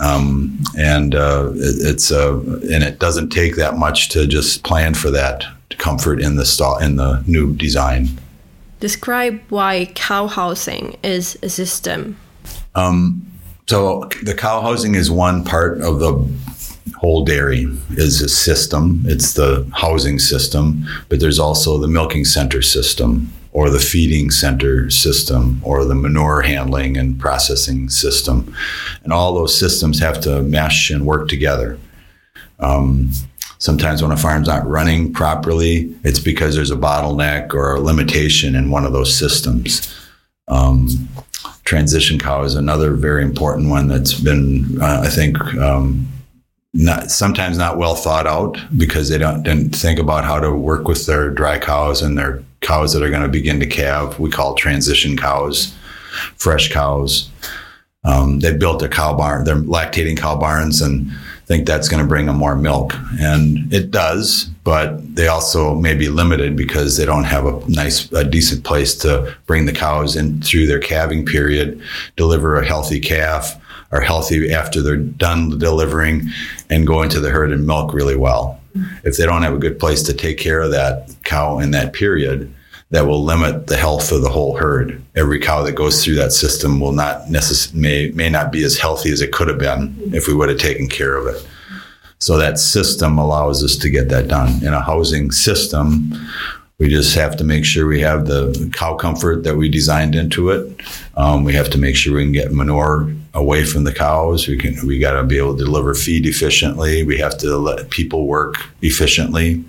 Um, 0.00 0.58
and 0.76 1.14
uh, 1.14 1.52
it, 1.54 1.76
it's 1.86 2.10
uh, 2.10 2.38
and 2.72 2.82
it 2.82 2.98
doesn't 2.98 3.28
take 3.28 3.54
that 3.56 3.76
much 3.76 4.08
to 4.10 4.26
just 4.26 4.64
plan 4.64 4.94
for 4.94 5.12
that 5.12 5.44
comfort 5.78 6.20
in 6.20 6.36
the 6.36 6.44
stall 6.44 6.78
in 6.78 6.96
the 6.96 7.22
new 7.26 7.54
design. 7.54 8.08
Describe 8.80 9.40
why 9.48 9.90
cow 9.94 10.26
housing 10.26 10.96
is 11.02 11.38
a 11.42 11.48
system. 11.48 12.16
Um, 12.74 13.26
so 13.68 14.08
the 14.22 14.34
cow 14.34 14.60
housing 14.60 14.94
is 14.94 15.10
one 15.10 15.44
part 15.44 15.80
of 15.80 16.00
the 16.00 16.12
whole 16.96 17.24
dairy 17.24 17.66
is 17.90 18.20
a 18.20 18.28
system. 18.28 19.02
It's 19.06 19.34
the 19.34 19.68
housing 19.72 20.18
system, 20.18 20.84
but 21.08 21.20
there's 21.20 21.38
also 21.38 21.78
the 21.78 21.88
milking 21.88 22.24
center 22.24 22.62
system 22.62 23.32
or 23.52 23.70
the 23.70 23.78
feeding 23.78 24.30
center 24.30 24.90
system 24.90 25.60
or 25.62 25.84
the 25.84 25.94
manure 25.94 26.42
handling 26.42 26.96
and 26.96 27.18
processing 27.18 27.88
system. 27.88 28.54
And 29.04 29.12
all 29.12 29.34
those 29.34 29.58
systems 29.58 30.00
have 30.00 30.20
to 30.22 30.42
mesh 30.42 30.90
and 30.90 31.06
work 31.06 31.28
together. 31.28 31.78
Um, 32.58 33.10
Sometimes 33.62 34.02
when 34.02 34.10
a 34.10 34.16
farm's 34.16 34.48
not 34.48 34.66
running 34.66 35.12
properly, 35.12 35.94
it's 36.02 36.18
because 36.18 36.56
there's 36.56 36.72
a 36.72 36.76
bottleneck 36.76 37.54
or 37.54 37.76
a 37.76 37.80
limitation 37.80 38.56
in 38.56 38.70
one 38.70 38.84
of 38.84 38.92
those 38.92 39.16
systems. 39.16 39.96
Um, 40.48 41.08
transition 41.62 42.18
cow 42.18 42.42
is 42.42 42.56
another 42.56 42.94
very 42.94 43.22
important 43.22 43.70
one 43.70 43.86
that's 43.86 44.14
been, 44.14 44.82
uh, 44.82 45.02
I 45.04 45.08
think, 45.10 45.38
um, 45.54 46.08
not 46.74 47.12
sometimes 47.12 47.56
not 47.56 47.78
well 47.78 47.94
thought 47.94 48.26
out 48.26 48.58
because 48.76 49.08
they 49.08 49.18
don't 49.18 49.44
didn't 49.44 49.76
think 49.76 50.00
about 50.00 50.24
how 50.24 50.40
to 50.40 50.50
work 50.50 50.88
with 50.88 51.06
their 51.06 51.30
dry 51.30 51.60
cows 51.60 52.02
and 52.02 52.18
their 52.18 52.42
cows 52.62 52.92
that 52.92 53.02
are 53.04 53.10
going 53.10 53.22
to 53.22 53.28
begin 53.28 53.60
to 53.60 53.66
calve. 53.66 54.18
We 54.18 54.28
call 54.28 54.56
transition 54.56 55.16
cows, 55.16 55.72
fresh 56.36 56.72
cows. 56.72 57.30
Um, 58.02 58.40
they 58.40 58.56
built 58.56 58.80
their 58.80 58.88
cow 58.88 59.16
barn, 59.16 59.44
their 59.44 59.54
lactating 59.54 60.18
cow 60.18 60.34
barns, 60.34 60.82
and 60.82 61.12
think 61.46 61.66
that's 61.66 61.88
going 61.88 62.02
to 62.02 62.08
bring 62.08 62.26
them 62.26 62.36
more 62.36 62.56
milk, 62.56 62.94
and 63.20 63.72
it 63.72 63.90
does. 63.90 64.44
But 64.64 65.14
they 65.14 65.26
also 65.28 65.74
may 65.74 65.94
be 65.94 66.08
limited 66.08 66.56
because 66.56 66.96
they 66.96 67.04
don't 67.04 67.24
have 67.24 67.46
a 67.46 67.68
nice, 67.68 68.10
a 68.12 68.24
decent 68.24 68.64
place 68.64 68.94
to 68.98 69.34
bring 69.46 69.66
the 69.66 69.72
cows 69.72 70.16
in 70.16 70.40
through 70.40 70.66
their 70.66 70.78
calving 70.78 71.26
period, 71.26 71.80
deliver 72.16 72.58
a 72.58 72.66
healthy 72.66 73.00
calf, 73.00 73.60
are 73.90 74.00
healthy 74.00 74.52
after 74.52 74.80
they're 74.80 74.96
done 74.96 75.58
delivering 75.58 76.28
and 76.70 76.86
go 76.86 77.02
into 77.02 77.20
the 77.20 77.30
herd 77.30 77.52
and 77.52 77.66
milk 77.66 77.92
really 77.92 78.16
well. 78.16 78.58
If 79.04 79.16
they 79.16 79.26
don't 79.26 79.42
have 79.42 79.52
a 79.52 79.58
good 79.58 79.78
place 79.78 80.02
to 80.04 80.14
take 80.14 80.38
care 80.38 80.60
of 80.60 80.70
that 80.70 81.14
cow 81.24 81.58
in 81.58 81.72
that 81.72 81.92
period, 81.92 82.52
that 82.92 83.06
will 83.06 83.24
limit 83.24 83.66
the 83.66 83.76
health 83.76 84.12
of 84.12 84.20
the 84.20 84.28
whole 84.28 84.54
herd. 84.56 85.02
Every 85.16 85.40
cow 85.40 85.62
that 85.62 85.72
goes 85.72 86.04
through 86.04 86.16
that 86.16 86.30
system 86.30 86.78
will 86.78 86.92
not 86.92 87.26
necess- 87.26 87.74
may 87.74 88.10
may 88.14 88.28
not 88.28 88.52
be 88.52 88.62
as 88.62 88.76
healthy 88.76 89.10
as 89.10 89.22
it 89.22 89.32
could 89.32 89.48
have 89.48 89.58
been 89.58 89.96
if 90.12 90.28
we 90.28 90.34
would 90.34 90.50
have 90.50 90.58
taken 90.58 90.88
care 90.88 91.16
of 91.16 91.26
it. 91.26 91.44
So 92.18 92.36
that 92.36 92.58
system 92.58 93.18
allows 93.18 93.64
us 93.64 93.76
to 93.76 93.90
get 93.90 94.08
that 94.10 94.28
done. 94.28 94.62
In 94.62 94.74
a 94.74 94.80
housing 94.80 95.32
system, 95.32 96.12
we 96.78 96.88
just 96.88 97.14
have 97.14 97.36
to 97.38 97.44
make 97.44 97.64
sure 97.64 97.86
we 97.86 98.00
have 98.00 98.26
the 98.26 98.70
cow 98.74 98.94
comfort 98.94 99.42
that 99.44 99.56
we 99.56 99.68
designed 99.68 100.14
into 100.14 100.50
it. 100.50 100.82
Um, 101.16 101.44
we 101.44 101.54
have 101.54 101.70
to 101.70 101.78
make 101.78 101.96
sure 101.96 102.14
we 102.14 102.24
can 102.24 102.32
get 102.32 102.52
manure 102.52 103.10
away 103.34 103.64
from 103.64 103.84
the 103.84 103.92
cows. 103.92 104.46
We 104.46 104.58
can 104.58 104.86
we 104.86 104.98
got 104.98 105.12
to 105.12 105.24
be 105.24 105.38
able 105.38 105.56
to 105.56 105.64
deliver 105.64 105.94
feed 105.94 106.26
efficiently. 106.26 107.04
We 107.04 107.16
have 107.18 107.38
to 107.38 107.56
let 107.56 107.88
people 107.88 108.26
work 108.26 108.56
efficiently. 108.82 109.64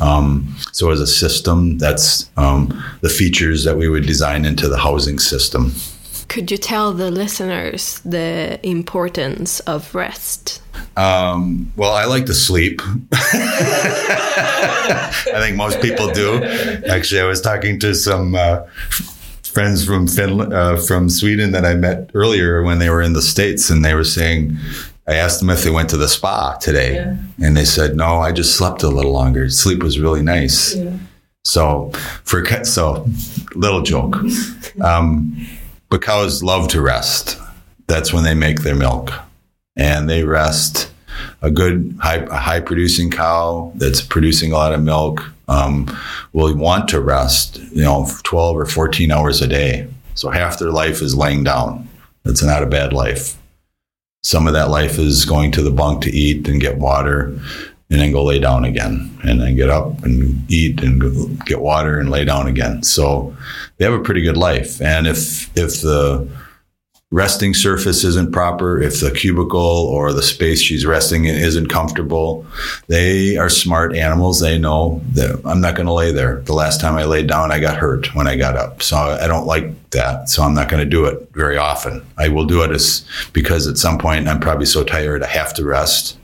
Um, 0.00 0.54
so 0.72 0.90
as 0.90 1.00
a 1.00 1.06
system, 1.06 1.78
that's 1.78 2.30
um, 2.36 2.82
the 3.00 3.08
features 3.08 3.64
that 3.64 3.76
we 3.76 3.88
would 3.88 4.06
design 4.06 4.44
into 4.44 4.68
the 4.68 4.78
housing 4.78 5.18
system. 5.18 5.72
Could 6.28 6.50
you 6.50 6.56
tell 6.56 6.92
the 6.92 7.10
listeners 7.10 8.00
the 8.00 8.58
importance 8.66 9.60
of 9.60 9.94
rest? 9.94 10.62
Um, 10.96 11.72
well, 11.76 11.92
I 11.92 12.06
like 12.06 12.26
to 12.26 12.34
sleep. 12.34 12.80
I 13.12 15.10
think 15.40 15.56
most 15.56 15.80
people 15.80 16.10
do. 16.10 16.42
Actually, 16.88 17.20
I 17.20 17.24
was 17.24 17.40
talking 17.40 17.78
to 17.80 17.94
some 17.94 18.34
uh, 18.34 18.62
friends 19.42 19.84
from 19.84 20.08
Finland, 20.08 20.52
uh, 20.52 20.76
from 20.76 21.08
Sweden 21.08 21.52
that 21.52 21.64
I 21.64 21.74
met 21.74 22.10
earlier 22.14 22.62
when 22.62 22.78
they 22.78 22.90
were 22.90 23.02
in 23.02 23.12
the 23.12 23.22
States, 23.22 23.70
and 23.70 23.84
they 23.84 23.94
were 23.94 24.04
saying, 24.04 24.56
I 25.06 25.14
asked 25.14 25.40
them 25.40 25.50
if 25.50 25.62
they 25.62 25.70
went 25.70 25.90
to 25.90 25.96
the 25.96 26.08
spa 26.08 26.56
today, 26.56 26.94
yeah. 26.94 27.16
and 27.42 27.56
they 27.56 27.64
said, 27.64 27.96
"No, 27.96 28.18
I 28.18 28.32
just 28.32 28.56
slept 28.56 28.82
a 28.82 28.88
little 28.88 29.12
longer. 29.12 29.50
Sleep 29.50 29.82
was 29.82 30.00
really 30.00 30.22
nice." 30.22 30.74
Yeah. 30.74 30.96
So, 31.44 31.90
for 32.24 32.64
so 32.64 33.06
little 33.54 33.82
joke, 33.82 34.16
um, 34.80 35.46
but 35.90 36.00
cows 36.00 36.42
love 36.42 36.68
to 36.68 36.80
rest. 36.80 37.38
That's 37.86 38.14
when 38.14 38.24
they 38.24 38.34
make 38.34 38.62
their 38.62 38.74
milk, 38.74 39.12
and 39.76 40.08
they 40.08 40.24
rest. 40.24 40.90
A 41.42 41.50
good 41.50 41.96
high, 42.00 42.24
high 42.24 42.60
producing 42.60 43.10
cow 43.10 43.72
that's 43.76 44.00
producing 44.00 44.50
a 44.50 44.56
lot 44.56 44.72
of 44.72 44.82
milk 44.82 45.22
um, 45.46 45.86
will 46.32 46.54
want 46.56 46.88
to 46.88 47.00
rest, 47.00 47.58
you 47.70 47.82
know, 47.82 48.08
12 48.24 48.56
or 48.56 48.66
14 48.66 49.12
hours 49.12 49.40
a 49.40 49.46
day. 49.46 49.86
So 50.14 50.30
half 50.30 50.58
their 50.58 50.70
life 50.70 51.02
is 51.02 51.14
laying 51.14 51.44
down. 51.44 51.88
That's 52.24 52.42
not 52.42 52.62
a 52.62 52.66
bad 52.66 52.92
life. 52.92 53.36
Some 54.24 54.46
of 54.46 54.54
that 54.54 54.70
life 54.70 54.98
is 54.98 55.26
going 55.26 55.52
to 55.52 55.62
the 55.62 55.70
bunk 55.70 56.02
to 56.02 56.10
eat 56.10 56.48
and 56.48 56.58
get 56.58 56.78
water 56.78 57.26
and 57.90 58.00
then 58.00 58.10
go 58.10 58.24
lay 58.24 58.38
down 58.38 58.64
again 58.64 59.16
and 59.22 59.38
then 59.38 59.54
get 59.54 59.68
up 59.68 60.02
and 60.02 60.50
eat 60.50 60.82
and 60.82 61.38
get 61.44 61.60
water 61.60 62.00
and 62.00 62.10
lay 62.10 62.24
down 62.24 62.46
again. 62.48 62.82
So 62.82 63.36
they 63.76 63.84
have 63.84 63.92
a 63.92 64.02
pretty 64.02 64.22
good 64.22 64.38
life. 64.38 64.80
And 64.80 65.06
if, 65.06 65.54
if 65.56 65.82
the 65.82 66.26
resting 67.14 67.54
surface 67.54 68.02
isn't 68.02 68.32
proper, 68.32 68.82
if 68.82 69.00
the 69.00 69.12
cubicle 69.12 69.60
or 69.60 70.12
the 70.12 70.22
space 70.22 70.60
she's 70.60 70.84
resting 70.84 71.26
in 71.26 71.36
isn't 71.36 71.68
comfortable, 71.68 72.44
they 72.88 73.36
are 73.36 73.48
smart 73.48 73.94
animals. 73.94 74.40
They 74.40 74.58
know 74.58 75.00
that 75.12 75.40
I'm 75.44 75.60
not 75.60 75.76
going 75.76 75.86
to 75.86 75.92
lay 75.92 76.10
there. 76.10 76.40
The 76.40 76.54
last 76.54 76.80
time 76.80 76.96
I 76.96 77.04
laid 77.04 77.28
down, 77.28 77.52
I 77.52 77.60
got 77.60 77.76
hurt 77.76 78.12
when 78.16 78.26
I 78.26 78.34
got 78.34 78.56
up. 78.56 78.82
So 78.82 78.96
I 78.96 79.28
don't 79.28 79.46
like 79.46 79.90
that. 79.90 80.28
So 80.28 80.42
I'm 80.42 80.54
not 80.54 80.68
going 80.68 80.82
to 80.82 80.90
do 80.90 81.04
it 81.04 81.30
very 81.34 81.56
often. 81.56 82.04
I 82.18 82.28
will 82.30 82.46
do 82.46 82.64
it 82.64 82.72
as, 82.72 83.06
because 83.32 83.68
at 83.68 83.78
some 83.78 83.96
point 83.96 84.26
I'm 84.26 84.40
probably 84.40 84.66
so 84.66 84.82
tired 84.82 85.22
I 85.22 85.28
have 85.28 85.54
to 85.54 85.64
rest, 85.64 86.18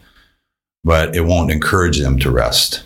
but 0.83 1.15
it 1.15 1.21
won't 1.21 1.53
encourage 1.53 2.01
them 2.01 2.19
to 2.19 2.33
rest. 2.33 2.83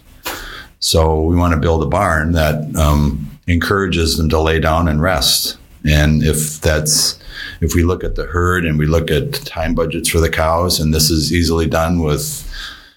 So 0.78 1.22
we 1.22 1.36
want 1.36 1.54
to 1.54 1.60
build 1.60 1.82
a 1.82 1.86
barn 1.86 2.32
that 2.32 2.76
um, 2.76 3.30
encourages 3.46 4.18
them 4.18 4.28
to 4.28 4.38
lay 4.38 4.60
down 4.60 4.88
and 4.88 5.00
rest. 5.00 5.56
And 5.86 6.22
if 6.22 6.60
that's 6.60 7.18
if 7.64 7.74
we 7.74 7.82
look 7.82 8.04
at 8.04 8.14
the 8.14 8.26
herd 8.26 8.66
and 8.66 8.78
we 8.78 8.86
look 8.86 9.10
at 9.10 9.32
time 9.46 9.74
budgets 9.74 10.08
for 10.08 10.20
the 10.20 10.28
cows, 10.28 10.78
and 10.78 10.92
this 10.92 11.10
is 11.10 11.32
easily 11.32 11.66
done 11.66 12.00
with 12.00 12.22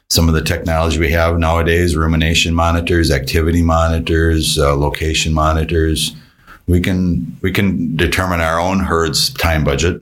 some 0.10 0.28
of 0.28 0.36
the 0.36 0.42
technology 0.42 1.00
we 1.00 1.12
have 1.12 1.40
nowadays 1.40 1.96
rumination 1.96 2.54
monitors, 2.54 3.10
activity 3.10 3.64
monitors, 3.64 4.58
uh, 4.58 4.76
location 4.76 5.34
monitors. 5.34 6.16
We 6.68 6.82
can 6.82 7.38
we 7.42 7.52
can 7.52 7.96
determine 7.96 8.42
our 8.42 8.60
own 8.60 8.80
herd's 8.80 9.34
time 9.34 9.64
budget. 9.64 10.02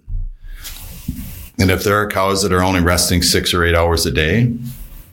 And 1.60 1.70
if 1.72 1.84
there 1.84 1.96
are 1.96 2.08
cows 2.08 2.42
that 2.42 2.52
are 2.52 2.64
only 2.64 2.82
resting 2.82 3.22
six 3.22 3.54
or 3.54 3.64
eight 3.64 3.76
hours 3.76 4.06
a 4.06 4.12
day, 4.12 4.52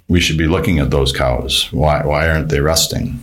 we 0.08 0.18
should 0.18 0.38
be 0.38 0.48
looking 0.48 0.78
at 0.78 0.90
those 0.90 1.12
cows. 1.12 1.70
Why 1.72 2.04
why 2.04 2.28
aren't 2.28 2.48
they 2.48 2.60
resting? 2.60 3.22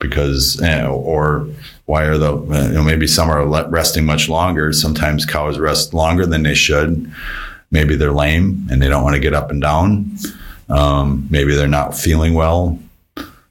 Because 0.00 0.60
eh, 0.62 0.86
or 0.86 1.46
why 1.86 2.04
are 2.04 2.18
the 2.18 2.36
you 2.36 2.74
know 2.74 2.82
maybe 2.82 3.06
some 3.06 3.28
are 3.28 3.46
resting 3.68 4.06
much 4.06 4.28
longer. 4.28 4.72
Sometimes 4.72 5.26
cows 5.26 5.58
rest 5.58 5.92
longer 5.92 6.24
than 6.24 6.42
they 6.42 6.54
should. 6.54 7.12
Maybe 7.70 7.96
they're 7.96 8.12
lame 8.12 8.66
and 8.70 8.80
they 8.80 8.88
don't 8.88 9.02
want 9.02 9.14
to 9.14 9.20
get 9.20 9.34
up 9.34 9.50
and 9.50 9.60
down. 9.60 10.16
Um, 10.68 11.26
maybe 11.30 11.54
they're 11.54 11.68
not 11.68 11.96
feeling 11.96 12.34
well. 12.34 12.78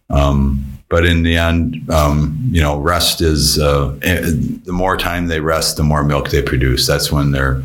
Um, 0.09 0.65
but 0.89 1.05
in 1.05 1.23
the 1.23 1.35
end 1.35 1.87
um, 1.91 2.39
you 2.49 2.61
know 2.61 2.79
rest 2.79 3.21
is 3.21 3.59
uh, 3.59 3.95
eh, 4.01 4.21
the 4.63 4.73
more 4.73 4.97
time 4.97 5.27
they 5.27 5.39
rest 5.39 5.77
the 5.77 5.83
more 5.83 6.03
milk 6.03 6.29
they 6.29 6.41
produce. 6.41 6.87
That's 6.87 7.11
when 7.11 7.31
they're 7.31 7.61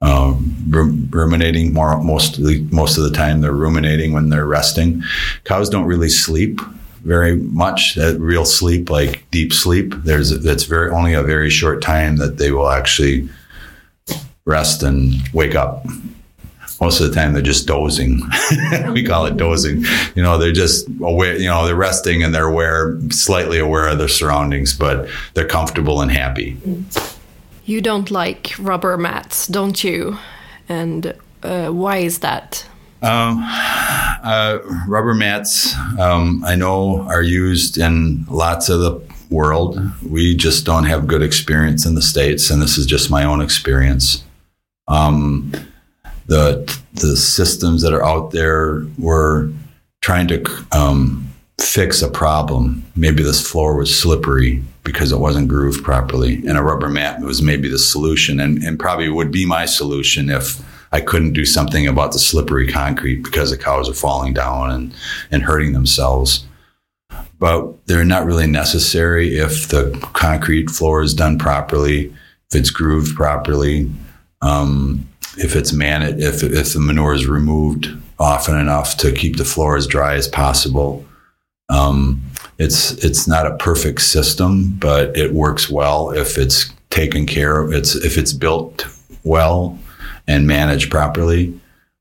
uh, 0.00 0.34
ruminating 0.70 1.72
more 1.72 2.00
most 2.02 2.38
most 2.70 2.98
of 2.98 3.04
the 3.04 3.10
time 3.10 3.40
they're 3.40 3.52
ruminating 3.52 4.12
when 4.12 4.28
they're 4.28 4.46
resting. 4.46 5.02
Cows 5.44 5.68
don't 5.68 5.86
really 5.86 6.08
sleep 6.08 6.60
very 7.04 7.36
much 7.36 7.94
that 7.94 8.18
real 8.18 8.44
sleep, 8.44 8.90
like 8.90 9.24
deep 9.30 9.52
sleep. 9.52 9.94
There's 10.04 10.30
that's 10.40 10.64
very 10.64 10.90
only 10.90 11.12
a 11.12 11.22
very 11.22 11.50
short 11.50 11.82
time 11.82 12.16
that 12.16 12.38
they 12.38 12.50
will 12.50 12.68
actually 12.68 13.28
rest 14.44 14.82
and 14.82 15.14
wake 15.32 15.54
up. 15.54 15.86
Most 16.80 17.00
of 17.00 17.08
the 17.08 17.14
time, 17.14 17.32
they're 17.32 17.42
just 17.42 17.66
dozing. 17.66 18.20
we 18.92 19.04
call 19.04 19.26
it 19.26 19.36
dozing. 19.36 19.84
You 20.14 20.22
know, 20.22 20.38
they're 20.38 20.52
just 20.52 20.88
aware. 21.00 21.36
You 21.36 21.48
know, 21.48 21.66
they're 21.66 21.76
resting 21.76 22.22
and 22.22 22.34
they're 22.34 22.48
aware, 22.48 22.98
slightly 23.10 23.58
aware 23.58 23.88
of 23.88 23.98
their 23.98 24.08
surroundings, 24.08 24.72
but 24.72 25.08
they're 25.34 25.46
comfortable 25.46 26.00
and 26.00 26.10
happy. 26.10 26.56
You 27.64 27.80
don't 27.80 28.10
like 28.10 28.54
rubber 28.58 28.98
mats, 28.98 29.46
don't 29.46 29.82
you? 29.84 30.18
And 30.68 31.14
uh, 31.42 31.68
why 31.68 31.98
is 31.98 32.18
that? 32.20 32.66
Um, 33.04 33.42
uh, 33.42 34.60
rubber 34.88 35.12
mats, 35.12 35.74
um, 35.98 36.42
I 36.44 36.54
know, 36.56 37.02
are 37.02 37.22
used 37.22 37.76
in 37.76 38.24
lots 38.30 38.70
of 38.70 38.80
the 38.80 38.98
world. 39.28 39.78
We 40.08 40.34
just 40.34 40.64
don't 40.64 40.84
have 40.84 41.06
good 41.06 41.22
experience 41.22 41.84
in 41.84 41.96
the 41.96 42.02
states, 42.02 42.48
and 42.48 42.62
this 42.62 42.78
is 42.78 42.86
just 42.86 43.10
my 43.10 43.24
own 43.24 43.42
experience. 43.42 44.24
Um, 44.88 45.52
the 46.26 46.64
the 46.94 47.16
systems 47.16 47.82
that 47.82 47.92
are 47.92 48.04
out 48.04 48.30
there 48.30 48.86
were 48.98 49.50
trying 50.00 50.28
to 50.28 50.42
um, 50.72 51.28
fix 51.60 52.00
a 52.00 52.08
problem. 52.08 52.84
Maybe 52.96 53.22
this 53.22 53.46
floor 53.46 53.76
was 53.76 53.94
slippery 53.94 54.62
because 54.82 55.12
it 55.12 55.18
wasn't 55.18 55.48
grooved 55.48 55.84
properly, 55.84 56.36
and 56.46 56.56
a 56.56 56.62
rubber 56.62 56.88
mat 56.88 57.20
was 57.20 57.42
maybe 57.42 57.68
the 57.68 57.78
solution, 57.78 58.40
and, 58.40 58.62
and 58.62 58.78
probably 58.78 59.10
would 59.10 59.30
be 59.30 59.44
my 59.44 59.66
solution 59.66 60.30
if 60.30 60.62
I 60.94 61.00
couldn't 61.00 61.32
do 61.32 61.44
something 61.44 61.88
about 61.88 62.12
the 62.12 62.20
slippery 62.20 62.68
concrete 62.68 63.24
because 63.24 63.50
the 63.50 63.58
cows 63.58 63.90
are 63.90 63.94
falling 63.94 64.32
down 64.32 64.70
and, 64.70 64.94
and 65.32 65.42
hurting 65.42 65.72
themselves. 65.72 66.46
But 67.40 67.84
they're 67.88 68.04
not 68.04 68.26
really 68.26 68.46
necessary 68.46 69.36
if 69.36 69.66
the 69.66 69.90
concrete 70.12 70.70
floor 70.70 71.02
is 71.02 71.12
done 71.12 71.36
properly, 71.36 72.14
if 72.48 72.54
it's 72.54 72.70
grooved 72.70 73.16
properly, 73.16 73.90
um, 74.40 75.08
if 75.36 75.56
it's 75.56 75.72
man 75.72 76.02
if 76.02 76.44
if 76.44 76.74
the 76.74 76.78
manure 76.78 77.14
is 77.14 77.26
removed 77.26 77.88
often 78.20 78.56
enough 78.56 78.96
to 78.98 79.10
keep 79.10 79.36
the 79.36 79.44
floor 79.44 79.76
as 79.76 79.88
dry 79.88 80.14
as 80.14 80.28
possible. 80.28 81.04
Um, 81.70 82.22
it's 82.58 82.92
it's 83.04 83.26
not 83.26 83.48
a 83.48 83.56
perfect 83.56 84.02
system, 84.02 84.76
but 84.78 85.16
it 85.16 85.32
works 85.32 85.68
well 85.68 86.10
if 86.10 86.38
it's 86.38 86.72
taken 86.90 87.26
care 87.26 87.58
of. 87.58 87.72
It's 87.72 87.96
if 87.96 88.16
it's 88.16 88.32
built 88.32 88.86
well 89.24 89.76
and 90.26 90.46
managed 90.46 90.90
properly. 90.90 91.58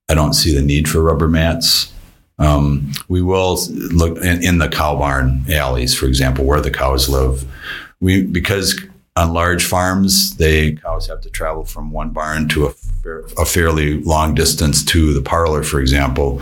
I 0.09 0.13
don't 0.13 0.33
see 0.33 0.53
the 0.53 0.61
need 0.61 0.89
for 0.89 1.01
rubber 1.01 1.27
mats. 1.27 1.91
Um, 2.39 2.91
we 3.07 3.21
will 3.21 3.57
look 3.69 4.17
in, 4.17 4.43
in, 4.43 4.57
the 4.57 4.67
cow 4.67 4.97
barn 4.97 5.45
alleys, 5.49 5.95
for 5.95 6.07
example, 6.07 6.45
where 6.45 6.61
the 6.61 6.71
cows 6.71 7.07
live. 7.07 7.45
We 7.99 8.23
because 8.23 8.79
on 9.15 9.33
large 9.33 9.63
farms, 9.63 10.35
they 10.37 10.73
cows 10.73 11.07
have 11.07 11.21
to 11.21 11.29
travel 11.29 11.63
from 11.63 11.91
one 11.91 12.09
barn 12.09 12.47
to 12.49 12.67
a, 12.67 13.09
a 13.37 13.45
fairly 13.45 14.01
long 14.01 14.33
distance 14.33 14.83
to 14.85 15.13
the 15.13 15.21
parlor, 15.21 15.61
for 15.63 15.79
example. 15.79 16.41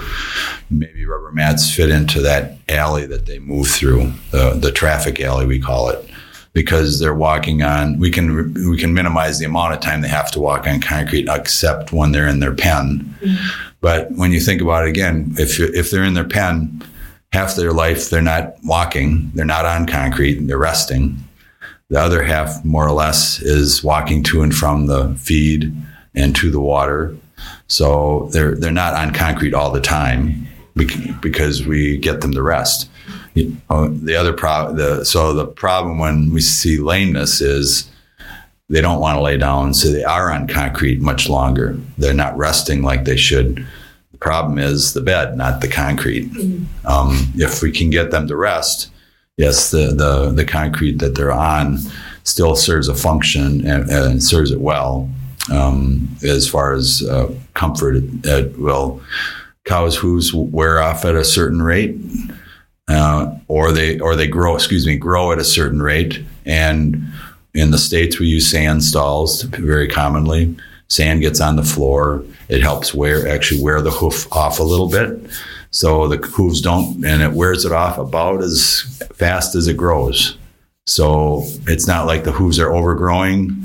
Maybe 0.70 1.06
rubber 1.06 1.32
mats 1.32 1.74
fit 1.74 1.90
into 1.90 2.22
that 2.22 2.58
alley 2.70 3.06
that 3.08 3.26
they 3.26 3.40
move 3.40 3.68
through, 3.68 4.14
the, 4.32 4.52
the 4.52 4.72
traffic 4.72 5.20
alley 5.20 5.46
we 5.46 5.60
call 5.60 5.90
it, 5.90 6.10
because 6.54 7.00
they're 7.00 7.16
walking 7.16 7.62
on. 7.62 8.00
We 8.00 8.12
can 8.12 8.54
we 8.54 8.78
can 8.78 8.94
minimize 8.94 9.40
the 9.40 9.46
amount 9.46 9.74
of 9.74 9.80
time 9.80 10.02
they 10.02 10.08
have 10.08 10.32
to 10.32 10.40
walk 10.40 10.68
on 10.68 10.82
concrete, 10.82 11.28
except 11.30 11.92
when 11.94 12.12
they're 12.12 12.28
in 12.28 12.40
their 12.40 12.56
pen. 12.56 13.16
Mm-hmm. 13.22 13.48
But 13.80 14.12
when 14.12 14.32
you 14.32 14.40
think 14.40 14.62
about 14.62 14.86
it 14.86 14.90
again, 14.90 15.34
if 15.38 15.60
if 15.60 15.92
they're 15.92 16.04
in 16.04 16.14
their 16.14 16.28
pen, 16.28 16.84
half 17.32 17.56
their 17.56 17.74
life 17.74 18.10
they're 18.10 18.22
not 18.22 18.56
walking, 18.64 19.32
they're 19.34 19.46
not 19.46 19.66
on 19.66 19.88
concrete, 19.88 20.36
they're 20.48 20.58
resting 20.58 21.18
the 21.92 22.00
other 22.00 22.24
half, 22.24 22.64
more 22.64 22.88
or 22.88 22.94
less, 22.94 23.42
is 23.42 23.84
walking 23.84 24.24
to 24.24 24.42
and 24.42 24.56
from 24.56 24.86
the 24.86 25.14
feed 25.20 25.76
and 26.16 26.34
to 26.38 26.50
the 26.50 26.62
water. 26.62 27.16
So 27.68 28.30
they're 28.32 28.56
they're 28.56 28.72
not 28.72 28.94
on 28.94 29.14
concrete 29.14 29.54
all 29.54 29.72
the 29.72 29.82
time 29.82 30.48
because 31.20 31.68
we 31.68 31.98
get 31.98 32.22
them 32.22 32.32
to 32.32 32.42
rest. 32.42 32.90
The 33.34 34.16
other 34.18 34.34
problem, 34.34 34.78
the, 34.78 35.06
so 35.06 35.34
the 35.34 35.46
problem 35.46 36.00
when 36.00 36.34
we 36.34 36.42
see 36.42 36.78
lameness 36.78 37.42
is 37.42 37.90
they 38.70 38.82
don't 38.82 39.02
want 39.02 39.18
to 39.18 39.22
lay 39.22 39.38
down, 39.38 39.74
so 39.74 39.90
they 39.90 40.04
are 40.04 40.32
on 40.32 40.48
concrete 40.48 41.02
much 41.02 41.30
longer. 41.30 41.78
They're 41.98 42.14
not 42.14 42.38
resting 42.38 42.82
like 42.82 43.06
they 43.06 43.18
should. 43.18 43.66
The 44.12 44.18
problem 44.18 44.58
is 44.58 44.94
the 44.94 45.02
bed, 45.02 45.38
not 45.38 45.62
the 45.62 45.68
concrete. 45.68 46.32
Mm-hmm. 46.32 46.88
Um, 46.88 47.32
if 47.36 47.62
we 47.62 47.72
can 47.72 47.90
get 47.90 48.12
them 48.12 48.28
to 48.28 48.36
rest, 48.36 48.90
yes, 49.38 49.72
the, 49.72 49.88
the, 49.88 50.32
the 50.32 50.46
concrete 50.46 51.00
that 51.00 51.16
they're 51.16 51.32
on 51.32 51.80
still 52.24 52.56
serves 52.56 52.88
a 52.88 52.96
function 52.96 53.68
and, 53.68 53.90
and 53.90 54.24
serves 54.24 54.52
it 54.52 54.62
well. 54.62 55.10
Um, 55.52 56.08
as 56.24 56.48
far 56.48 56.74
as 56.74 57.04
uh, 57.10 57.34
comfort, 57.54 58.04
it, 58.24 58.58
will 58.58 59.02
cows' 59.66 59.98
hooves 59.98 60.34
wear 60.34 60.82
off 60.82 61.04
at 61.04 61.16
a 61.16 61.26
certain 61.26 61.62
rate, 61.62 61.98
uh, 62.92 63.38
or 63.48 63.72
they 63.72 64.00
or 64.00 64.16
they 64.16 64.28
grow. 64.28 64.56
Excuse 64.56 64.86
me, 64.86 64.98
grow 64.98 65.32
at 65.32 65.40
a 65.40 65.44
certain 65.44 65.82
rate. 65.82 66.24
And 66.46 67.04
in 67.54 67.72
the 67.72 67.78
states, 67.78 68.20
we 68.20 68.28
use 68.28 68.50
sand 68.50 68.84
stalls 68.84 69.44
very 69.44 69.88
commonly. 69.88 70.56
Sand 70.88 71.22
gets 71.22 71.40
on 71.40 71.56
the 71.56 71.64
floor. 71.64 72.24
It 72.50 72.62
helps 72.62 72.94
wear 72.94 73.28
actually 73.28 73.62
wear 73.62 73.82
the 73.82 73.92
hoof 73.92 74.32
off 74.32 74.60
a 74.60 74.64
little 74.64 74.90
bit. 74.90 75.32
So 75.72 76.08
the 76.08 76.18
hooves 76.18 76.60
don't, 76.60 77.06
and 77.06 77.22
it 77.22 77.32
wears 77.32 77.64
it 77.64 77.72
off 77.72 77.98
about 77.98 78.42
as 78.42 78.82
fast 79.16 79.56
as 79.56 79.68
it 79.68 79.78
grows. 79.78 80.38
So 80.86 81.44
it's 81.68 81.88
not 81.88 82.08
like 82.08 82.26
the 82.26 82.34
hooves 82.34 82.60
are 82.60 82.74
overgrowing, 82.74 83.64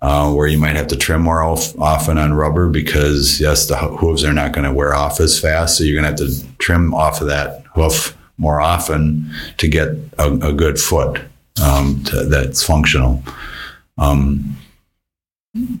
uh, 0.00 0.32
where 0.32 0.46
you 0.46 0.58
might 0.58 0.76
have 0.76 0.86
to 0.88 0.96
trim 0.96 1.22
more 1.22 1.42
off, 1.42 1.76
often 1.80 2.16
on 2.16 2.34
rubber 2.34 2.68
because 2.68 3.40
yes, 3.40 3.66
the 3.66 3.76
hooves 3.76 4.22
are 4.22 4.32
not 4.32 4.52
going 4.52 4.66
to 4.66 4.72
wear 4.72 4.94
off 4.94 5.18
as 5.18 5.40
fast. 5.40 5.76
So 5.76 5.84
you're 5.84 6.00
going 6.00 6.16
to 6.16 6.22
have 6.22 6.32
to 6.32 6.46
trim 6.58 6.94
off 6.94 7.20
of 7.20 7.26
that 7.26 7.64
hoof 7.74 8.16
more 8.38 8.60
often 8.60 9.30
to 9.58 9.68
get 9.68 9.88
a, 10.18 10.32
a 10.32 10.52
good 10.52 10.80
foot 10.80 11.20
um, 11.62 12.02
to, 12.04 12.24
that's 12.24 12.62
functional. 12.62 13.22
Um, 13.98 14.56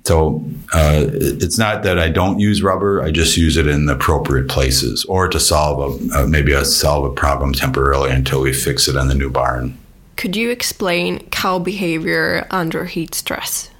so 0.04 0.44
uh, 0.72 1.06
it's 1.12 1.58
not 1.58 1.84
that 1.84 1.98
I 1.98 2.08
don't 2.08 2.40
use 2.40 2.62
rubber; 2.62 3.02
I 3.02 3.10
just 3.10 3.36
use 3.36 3.56
it 3.56 3.66
in 3.66 3.86
the 3.86 3.94
appropriate 3.94 4.48
places, 4.48 5.04
or 5.04 5.28
to 5.28 5.38
solve 5.38 6.10
a 6.12 6.18
uh, 6.18 6.26
maybe 6.26 6.52
a 6.52 6.64
solve 6.64 7.04
a 7.04 7.14
problem 7.14 7.52
temporarily 7.52 8.10
until 8.10 8.40
we 8.40 8.52
fix 8.52 8.88
it 8.88 8.96
on 8.96 9.08
the 9.08 9.14
new 9.14 9.30
barn. 9.30 9.78
Could 10.16 10.34
you 10.34 10.50
explain 10.50 11.20
cow 11.30 11.60
behavior 11.60 12.46
under 12.50 12.86
heat 12.86 13.14
stress? 13.14 13.70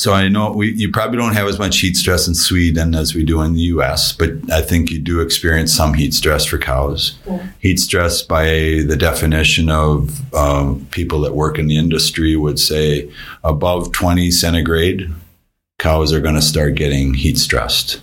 So 0.00 0.14
I 0.14 0.30
know 0.30 0.50
we, 0.50 0.72
you 0.72 0.90
probably 0.90 1.18
don't 1.18 1.34
have 1.34 1.46
as 1.46 1.58
much 1.58 1.78
heat 1.78 1.94
stress 1.94 2.26
in 2.26 2.34
Sweden 2.34 2.94
as 2.94 3.14
we 3.14 3.22
do 3.22 3.42
in 3.42 3.52
the 3.52 3.60
U.S., 3.74 4.12
but 4.14 4.30
I 4.50 4.62
think 4.62 4.90
you 4.90 4.98
do 4.98 5.20
experience 5.20 5.74
some 5.74 5.92
heat 5.92 6.14
stress 6.14 6.46
for 6.46 6.56
cows. 6.56 7.18
Yeah. 7.26 7.46
Heat 7.58 7.78
stress, 7.78 8.22
by 8.22 8.44
the 8.44 8.96
definition 8.98 9.68
of 9.68 10.34
um, 10.34 10.86
people 10.90 11.20
that 11.20 11.34
work 11.34 11.58
in 11.58 11.66
the 11.66 11.76
industry, 11.76 12.34
would 12.34 12.58
say 12.58 13.12
above 13.44 13.92
20 13.92 14.30
centigrade, 14.30 15.12
cows 15.78 16.14
are 16.14 16.20
going 16.20 16.34
to 16.34 16.40
start 16.40 16.76
getting 16.76 17.12
heat 17.12 17.36
stressed. 17.36 18.00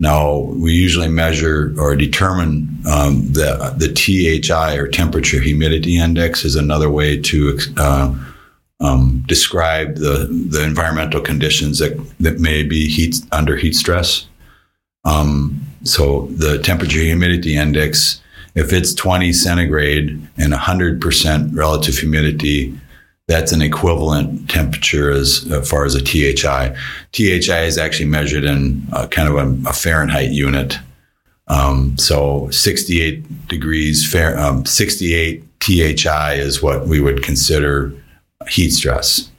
Now, 0.00 0.38
we 0.38 0.72
usually 0.72 1.08
measure 1.08 1.74
or 1.76 1.94
determine 1.94 2.80
um, 2.90 3.30
the, 3.34 3.74
the 3.76 3.92
THI 3.92 4.76
or 4.76 4.88
temperature 4.88 5.40
humidity 5.42 5.98
index 5.98 6.42
is 6.46 6.56
another 6.56 6.88
way 6.88 7.20
to 7.20 7.58
uh, 7.76 8.14
um, 8.82 9.22
describe 9.26 9.96
the, 9.96 10.26
the 10.48 10.62
environmental 10.62 11.20
conditions 11.20 11.78
that, 11.78 11.96
that 12.18 12.40
may 12.40 12.62
be 12.62 12.88
heat 12.88 13.16
under 13.30 13.56
heat 13.56 13.74
stress. 13.74 14.26
Um, 15.04 15.60
so 15.84 16.26
the 16.26 16.58
temperature 16.58 16.98
humidity 16.98 17.56
index, 17.56 18.20
if 18.54 18.72
it's 18.72 18.92
20 18.92 19.32
centigrade 19.32 20.10
and 20.36 20.52
100% 20.52 21.56
relative 21.56 21.96
humidity, 21.96 22.78
that's 23.28 23.52
an 23.52 23.62
equivalent 23.62 24.50
temperature 24.50 25.10
as, 25.10 25.50
as 25.50 25.68
far 25.70 25.84
as 25.84 25.94
a 25.94 26.02
THI. 26.02 26.76
THI 27.12 27.62
is 27.62 27.78
actually 27.78 28.08
measured 28.08 28.44
in 28.44 28.84
kind 29.10 29.28
of 29.28 29.36
a, 29.36 29.70
a 29.70 29.72
Fahrenheit 29.72 30.30
unit. 30.30 30.78
Um, 31.46 31.96
so 31.98 32.50
68 32.50 33.48
degrees, 33.48 34.10
fair, 34.10 34.38
um, 34.38 34.66
68 34.66 35.44
THI 35.60 36.34
is 36.34 36.62
what 36.62 36.86
we 36.88 37.00
would 37.00 37.22
consider 37.22 37.94
heat 38.48 38.70
stress. 38.70 39.30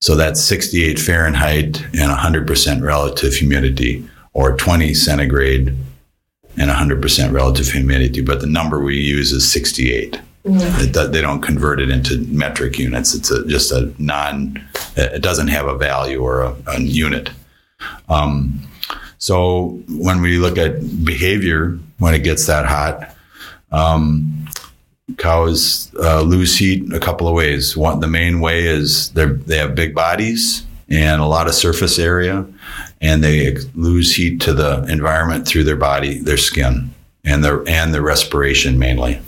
So 0.00 0.14
that's 0.14 0.42
68 0.42 0.98
Fahrenheit 0.98 1.80
and 1.80 2.10
100% 2.10 2.82
relative 2.82 3.34
humidity, 3.34 4.08
or 4.32 4.56
20 4.56 4.94
centigrade 4.94 5.74
and 6.56 6.70
100% 6.70 7.32
relative 7.32 7.66
humidity. 7.68 8.20
But 8.20 8.40
the 8.40 8.46
number 8.46 8.80
we 8.80 8.96
use 8.96 9.32
is 9.32 9.50
68. 9.50 10.20
It, 10.44 11.12
they 11.12 11.20
don't 11.20 11.42
convert 11.42 11.80
it 11.80 11.90
into 11.90 12.18
metric 12.28 12.78
units. 12.78 13.14
It's 13.14 13.30
a, 13.30 13.46
just 13.46 13.72
a 13.72 13.92
non, 13.98 14.62
it 14.96 15.20
doesn't 15.20 15.48
have 15.48 15.66
a 15.66 15.76
value 15.76 16.22
or 16.22 16.42
a, 16.42 16.56
a 16.68 16.80
unit. 16.80 17.30
Um, 18.08 18.60
so 19.18 19.82
when 19.88 20.22
we 20.22 20.38
look 20.38 20.56
at 20.56 21.04
behavior, 21.04 21.78
when 21.98 22.14
it 22.14 22.20
gets 22.20 22.46
that 22.46 22.66
hot, 22.66 23.14
um, 23.72 24.37
cows 25.16 25.92
uh, 26.00 26.20
lose 26.20 26.56
heat 26.56 26.92
a 26.92 27.00
couple 27.00 27.26
of 27.26 27.34
ways. 27.34 27.76
One, 27.76 28.00
the 28.00 28.06
main 28.06 28.40
way 28.40 28.64
is 28.64 29.10
they 29.12 29.26
they 29.26 29.58
have 29.58 29.74
big 29.74 29.94
bodies 29.94 30.64
and 30.88 31.20
a 31.20 31.26
lot 31.26 31.46
of 31.46 31.54
surface 31.54 31.98
area, 31.98 32.46
and 33.00 33.22
they 33.22 33.56
lose 33.74 34.14
heat 34.14 34.40
to 34.42 34.54
the 34.54 34.84
environment 34.84 35.46
through 35.46 35.64
their 35.64 35.76
body, 35.76 36.18
their 36.18 36.36
skin, 36.36 36.90
and 37.24 37.44
their 37.44 37.66
and 37.68 37.94
their 37.94 38.02
respiration 38.02 38.78
mainly. 38.78 39.20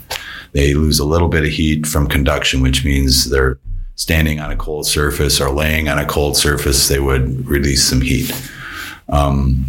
They 0.53 0.73
lose 0.73 0.99
a 0.99 1.05
little 1.05 1.29
bit 1.29 1.43
of 1.43 1.49
heat 1.49 1.87
from 1.87 2.07
conduction, 2.07 2.61
which 2.61 2.83
means 2.83 3.29
they're 3.29 3.57
standing 3.95 4.39
on 4.39 4.51
a 4.51 4.55
cold 4.55 4.85
surface 4.85 5.39
or 5.39 5.49
laying 5.49 5.87
on 5.87 5.97
a 5.97 6.05
cold 6.05 6.35
surface. 6.35 6.87
They 6.87 6.99
would 6.99 7.47
release 7.47 7.83
some 7.83 8.01
heat. 8.01 8.33
Um, 9.09 9.65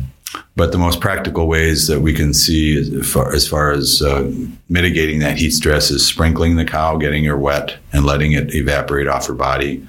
but 0.55 0.73
the 0.73 0.79
most 0.79 1.01
practical 1.01 1.47
ways 1.47 1.87
that 1.87 2.01
we 2.01 2.12
can 2.12 2.35
see 2.35 2.77
as 2.77 3.11
far 3.11 3.33
as, 3.33 3.49
far 3.49 3.73
as 3.73 4.03
uh, 4.03 4.31
mitigating 4.69 5.21
that 5.21 5.38
heat 5.38 5.53
stress 5.53 5.91
is 5.91 6.07
sprinkling 6.07 6.57
the 6.57 6.65
cow, 6.65 6.97
getting 6.97 7.25
her 7.25 7.38
wet, 7.38 7.77
and 7.93 8.05
letting 8.05 8.33
it 8.33 8.55
evaporate 8.55 9.09
off 9.09 9.27
her 9.27 9.35
body, 9.35 9.87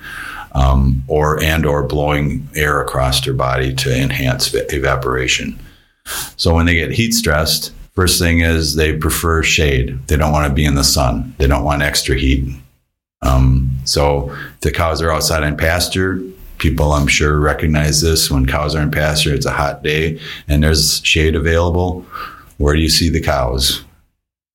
um, 0.53 1.03
or 1.07 1.41
and 1.43 1.65
or 1.65 1.83
blowing 1.83 2.47
air 2.55 2.81
across 2.81 3.23
her 3.25 3.33
body 3.33 3.73
to 3.75 3.95
enhance 3.95 4.53
evaporation. 4.53 5.59
So 6.37 6.53
when 6.53 6.65
they 6.65 6.75
get 6.75 6.91
heat 6.91 7.13
stressed, 7.13 7.73
first 7.93 8.19
thing 8.19 8.39
is 8.39 8.75
they 8.75 8.97
prefer 8.97 9.43
shade. 9.43 9.99
They 10.07 10.17
don't 10.17 10.31
want 10.31 10.47
to 10.47 10.53
be 10.53 10.65
in 10.65 10.75
the 10.75 10.83
sun. 10.83 11.35
They 11.37 11.47
don't 11.47 11.63
want 11.63 11.81
extra 11.81 12.17
heat. 12.17 12.55
Um, 13.21 13.71
so 13.85 14.31
if 14.31 14.59
the 14.61 14.71
cows 14.71 15.01
are 15.01 15.11
outside 15.11 15.43
in 15.43 15.57
pasture, 15.57 16.21
people 16.63 16.93
I'm 16.93 17.07
sure 17.07 17.37
recognize 17.39 17.99
this. 17.99 18.31
When 18.31 18.45
cows 18.45 18.73
are 18.73 18.81
in 18.81 18.89
pasture, 18.89 19.33
it's 19.33 19.45
a 19.45 19.51
hot 19.51 19.83
day 19.83 20.17
and 20.47 20.63
there's 20.63 21.05
shade 21.05 21.35
available. 21.35 22.05
Where 22.57 22.73
do 22.73 22.79
you 22.81 22.87
see 22.87 23.09
the 23.09 23.19
cows? 23.21 23.83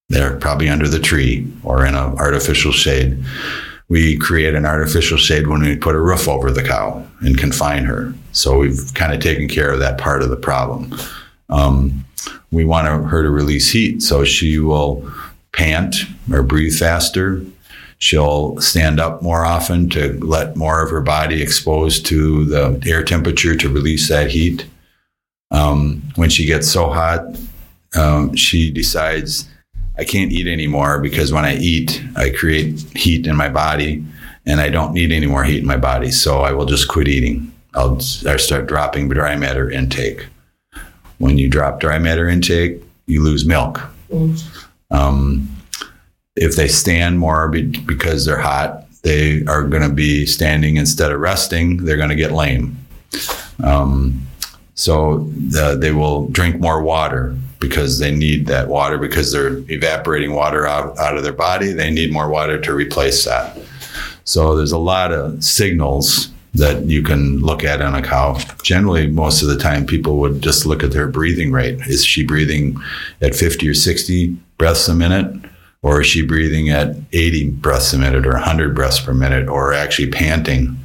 They're 0.09 0.39
probably 0.39 0.71
under 0.71 0.89
the 0.89 1.01
tree 1.01 1.47
or 1.63 1.85
in 1.85 1.95
an 1.95 2.19
artificial 2.19 2.73
shade. 2.73 3.23
We 3.91 4.17
create 4.17 4.55
an 4.55 4.65
artificial 4.65 5.19
shade 5.19 5.49
when 5.49 5.61
we 5.61 5.77
put 5.77 5.95
a 5.95 6.01
roof 6.01 6.29
over 6.29 6.51
the 6.51 6.63
cow 6.63 7.07
and 7.21 7.37
confine 7.37 7.85
her. 7.85 8.15
So 8.33 8.59
we've 8.59 8.91
kind 8.95 9.13
of 9.13 9.21
taken 9.21 9.47
care 9.47 9.71
of 9.71 9.81
that 9.81 9.99
part 9.99 10.23
of 10.23 10.31
the 10.31 10.37
problem. 10.37 10.99
um, 11.51 12.07
we 12.51 12.65
want 12.65 12.87
her 12.87 13.23
to 13.23 13.31
release 13.31 13.71
heat. 13.71 14.01
So 14.01 14.25
she 14.25 14.59
will 14.59 15.11
pant 15.53 15.95
or 16.33 16.43
breathe 16.43 16.75
faster. 16.75 17.45
She'll 17.99 18.61
stand 18.61 19.01
up 19.01 19.23
more 19.23 19.45
often 19.45 19.91
to 19.91 20.19
let 20.25 20.57
more 20.57 20.83
of 20.83 20.91
her 20.91 21.01
body 21.01 21.43
exposed 21.43 22.07
to 22.07 22.45
the 22.45 22.81
air 22.87 23.03
temperature 23.03 23.57
to 23.57 23.69
release 23.69 24.09
that 24.09 24.31
heat. 24.31 24.67
Um, 25.51 26.03
when 26.15 26.31
she 26.31 26.47
gets 26.47 26.71
so 26.71 26.91
hot, 26.91 27.37
um, 27.97 28.37
she 28.37 28.71
decides, 28.71 29.49
I 29.97 30.05
can't 30.05 30.31
eat 30.31 30.47
anymore 30.47 31.01
because 31.01 31.33
when 31.33 31.45
I 31.45 31.57
eat, 31.57 32.01
I 32.15 32.31
create 32.31 32.81
heat 32.97 33.27
in 33.27 33.35
my 33.35 33.49
body 33.49 34.05
and 34.47 34.61
I 34.61 34.69
don't 34.69 34.93
need 34.95 35.11
any 35.11 35.27
more 35.27 35.43
heat 35.43 35.59
in 35.59 35.67
my 35.67 35.77
body. 35.77 36.13
So 36.13 36.43
I 36.43 36.53
will 36.53 36.67
just 36.67 36.89
quit 36.89 37.09
eating. 37.09 37.53
I'll, 37.75 38.01
I'll 38.27 38.39
start 38.39 38.67
dropping 38.67 39.09
dry 39.09 39.35
matter 39.37 39.71
intake. 39.71 40.27
When 41.19 41.37
you 41.37 41.49
drop 41.51 41.81
dry 41.81 41.99
matter 41.99 42.29
intake, 42.29 42.81
you 43.07 43.23
lose 43.23 43.45
milk. 43.45 43.81
Um, 44.91 45.49
if 46.41 46.57
they 46.57 46.69
stand 46.69 47.19
more 47.19 47.49
be- 47.49 47.63
because 47.63 48.25
they're 48.25 48.41
hot, 48.41 48.85
they 49.03 49.45
are 49.47 49.63
going 49.65 49.83
to 49.83 49.95
be 49.95 50.27
standing 50.27 50.77
instead 50.77 51.13
of 51.13 51.21
resting. 51.21 51.85
They're 51.85 51.97
going 51.97 52.09
to 52.09 52.17
get 52.17 52.33
lame. 52.33 52.77
Um, 53.63 54.27
so 54.75 55.29
the, 55.49 55.77
they 55.79 55.93
will 55.93 56.29
drink 56.29 56.61
more 56.61 56.83
water 56.83 57.37
because 57.59 57.99
they 57.99 58.15
need 58.15 58.47
that 58.47 58.69
water 58.69 58.99
because 58.99 59.33
they're 59.33 59.59
evaporating 59.71 60.33
water 60.33 60.67
out, 60.67 60.97
out 60.99 61.17
of 61.17 61.25
their 61.25 61.33
body. 61.33 61.73
They 61.73 61.91
need 61.91 62.13
more 62.13 62.29
water 62.29 62.61
to 62.61 62.75
replace 62.75 63.25
that. 63.25 63.59
So 64.25 64.57
there's 64.57 64.73
a 64.73 64.79
lot 64.79 65.13
of 65.13 65.43
signals 65.43 66.31
that 66.55 66.85
you 66.85 67.03
can 67.03 67.41
look 67.41 67.65
at 67.65 67.81
on 67.81 67.95
a 67.95 68.03
cow. 68.03 68.39
Generally, 68.63 69.09
most 69.09 69.43
of 69.43 69.49
the 69.49 69.59
time, 69.59 69.87
people 69.87 70.19
would 70.19 70.43
just 70.43 70.67
look 70.67 70.83
at 70.83 70.93
their 70.93 71.09
breathing 71.09 71.53
rate. 71.53 71.81
Is 71.87 72.05
she 72.05 72.25
breathing 72.25 72.77
at 73.21 73.35
50 73.35 73.69
or 73.69 73.75
60 73.75 74.37
breaths 74.59 74.89
a 74.89 74.95
minute? 74.95 75.35
Or 75.83 76.01
is 76.01 76.07
she 76.07 76.27
breathing 76.27 76.71
at 76.71 76.97
80 77.13 77.51
breaths 77.51 77.93
a 77.93 77.99
minute 77.99 78.27
or 78.27 78.33
100 78.33 78.75
breaths 78.75 79.01
per 79.01 79.15
minute 79.15 79.49
or 79.49 79.73
actually 79.73 80.11
panting? 80.11 80.77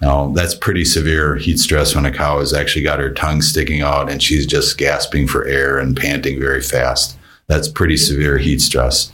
Now, 0.00 0.28
that's 0.32 0.54
pretty 0.54 0.84
severe 0.84 1.36
heat 1.36 1.58
stress 1.58 1.94
when 1.94 2.06
a 2.06 2.12
cow 2.12 2.40
has 2.40 2.52
actually 2.52 2.82
got 2.82 2.98
her 2.98 3.12
tongue 3.12 3.42
sticking 3.42 3.82
out 3.82 4.10
and 4.10 4.22
she's 4.22 4.46
just 4.46 4.78
gasping 4.78 5.28
for 5.28 5.44
air 5.46 5.78
and 5.78 5.96
panting 5.96 6.40
very 6.40 6.62
fast. 6.62 7.16
That's 7.46 7.68
pretty 7.68 7.96
severe 7.96 8.38
heat 8.38 8.60
stress 8.60 9.12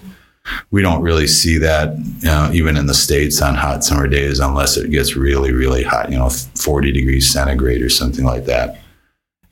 we 0.70 0.82
don't 0.82 1.02
really 1.02 1.26
see 1.26 1.58
that 1.58 1.94
uh, 2.26 2.50
even 2.52 2.76
in 2.76 2.86
the 2.86 2.94
states 2.94 3.40
on 3.42 3.54
hot 3.54 3.84
summer 3.84 4.06
days 4.06 4.40
unless 4.40 4.76
it 4.76 4.90
gets 4.90 5.16
really 5.16 5.52
really 5.52 5.82
hot 5.82 6.10
you 6.10 6.18
know 6.18 6.28
40 6.28 6.92
degrees 6.92 7.30
centigrade 7.30 7.82
or 7.82 7.88
something 7.90 8.24
like 8.24 8.44
that 8.46 8.78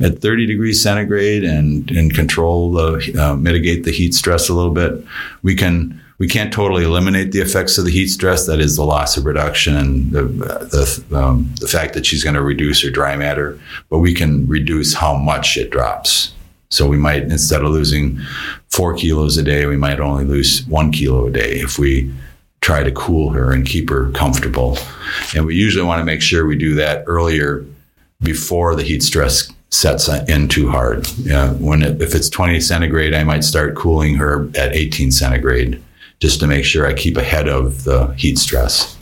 at 0.01 0.21
30 0.21 0.47
degrees 0.47 0.83
centigrade 0.83 1.45
and 1.45 1.91
and 1.91 2.15
control 2.15 2.73
the 2.73 3.19
uh, 3.21 3.37
mitigate 3.37 3.85
the 3.85 3.93
heat 3.93 4.15
stress 4.15 4.49
a 4.49 4.55
little 4.55 4.73
bit 4.73 5.05
we 5.43 5.55
can 5.55 6.01
we 6.19 6.27
can't 6.27 6.53
totally 6.53 6.85
eliminate 6.85 7.33
the 7.33 7.41
effects 7.41 7.77
of 7.79 7.85
the 7.85 7.91
heat 7.91 8.09
stress 8.09 8.47
that 8.47 8.61
is 8.61 8.77
the 8.77 8.85
loss 8.85 9.17
of 9.17 9.25
production 9.25 9.77
and 9.77 10.13
the 10.13 10.23
the, 10.23 11.17
um, 11.17 11.53
the 11.61 11.69
fact 11.69 11.95
that 11.95 12.05
she's 12.05 12.25
going 12.25 12.35
to 12.37 12.43
reduce 12.43 12.83
her 12.83 12.91
dry 12.91 13.17
matter 13.17 13.59
but 13.89 13.99
we 13.99 14.13
can 14.13 14.47
reduce 14.47 14.95
how 14.95 15.15
much 15.15 15.57
it 15.57 15.71
drops 15.71 16.33
so 16.69 16.87
we 16.87 16.97
might, 16.97 17.23
instead 17.23 17.63
of 17.63 17.71
losing 17.71 18.19
four 18.69 18.95
kilos 18.95 19.37
a 19.37 19.43
day, 19.43 19.67
we 19.67 19.77
might 19.77 20.01
only 20.01 20.25
lose 20.25 20.67
one 20.67 20.91
kilo 20.91 21.27
a 21.27 21.31
day 21.31 21.61
if 21.61 21.79
we 21.79 22.13
try 22.61 22.83
to 22.83 22.91
cool 22.93 23.31
her 23.31 23.53
and 23.53 23.65
keep 23.67 23.89
her 23.89 24.11
comfortable. 24.11 24.77
And 25.35 25.47
we 25.47 25.55
usually 25.55 25.87
want 25.87 26.01
to 26.01 26.05
make 26.05 26.21
sure 26.21 26.47
we 26.47 26.59
do 26.59 26.75
that 26.75 27.05
earlier 27.07 27.65
before 28.21 28.75
the 28.75 28.83
heat 28.83 29.03
stress 29.03 29.53
sets 29.71 30.09
in 30.29 30.49
too 30.49 30.69
hard. 30.69 31.07
Yeah, 31.19 31.53
when 31.55 31.83
it, 31.83 32.01
if 32.01 32.15
it's 32.15 32.29
20 32.29 32.61
centigrade, 32.61 33.15
I 33.15 33.25
might 33.25 33.45
start 33.45 33.75
cooling 33.75 34.15
her 34.17 34.49
at 34.55 34.75
18 34.75 35.13
centigrade 35.13 35.83
just 36.19 36.41
to 36.41 36.47
make 36.47 36.65
sure 36.65 36.87
I 36.87 36.95
keep 36.95 37.17
ahead 37.17 37.49
of 37.49 37.85
the 37.85 38.15
heat 38.17 38.39
stress. 38.39 38.97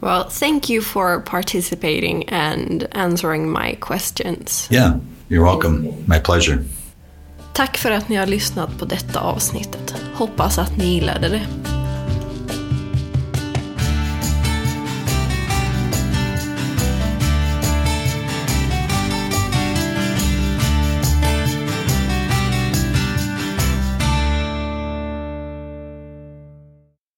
Well, 0.00 0.28
thank 0.28 0.68
you 0.68 0.82
for 0.82 1.20
participating 1.20 2.28
and 2.28 2.88
answering 2.92 3.48
my 3.48 3.76
questions. 3.80 4.68
Yeah, 4.70 4.98
you're 5.28 5.44
welcome. 5.44 6.04
My 6.06 6.18
pleasure. 6.18 6.64
Tack 7.52 7.76
för 7.76 7.90
att 7.90 8.08
ni 8.08 8.16
har 8.16 8.26
lyssnat 8.26 8.78
på 8.78 8.84
detta 8.84 9.20
avsnittet. 9.20 9.94
Hoppas 10.14 10.58
att 10.58 10.76
ni 10.76 10.94
gillade 10.94 11.28
det. 11.28 11.46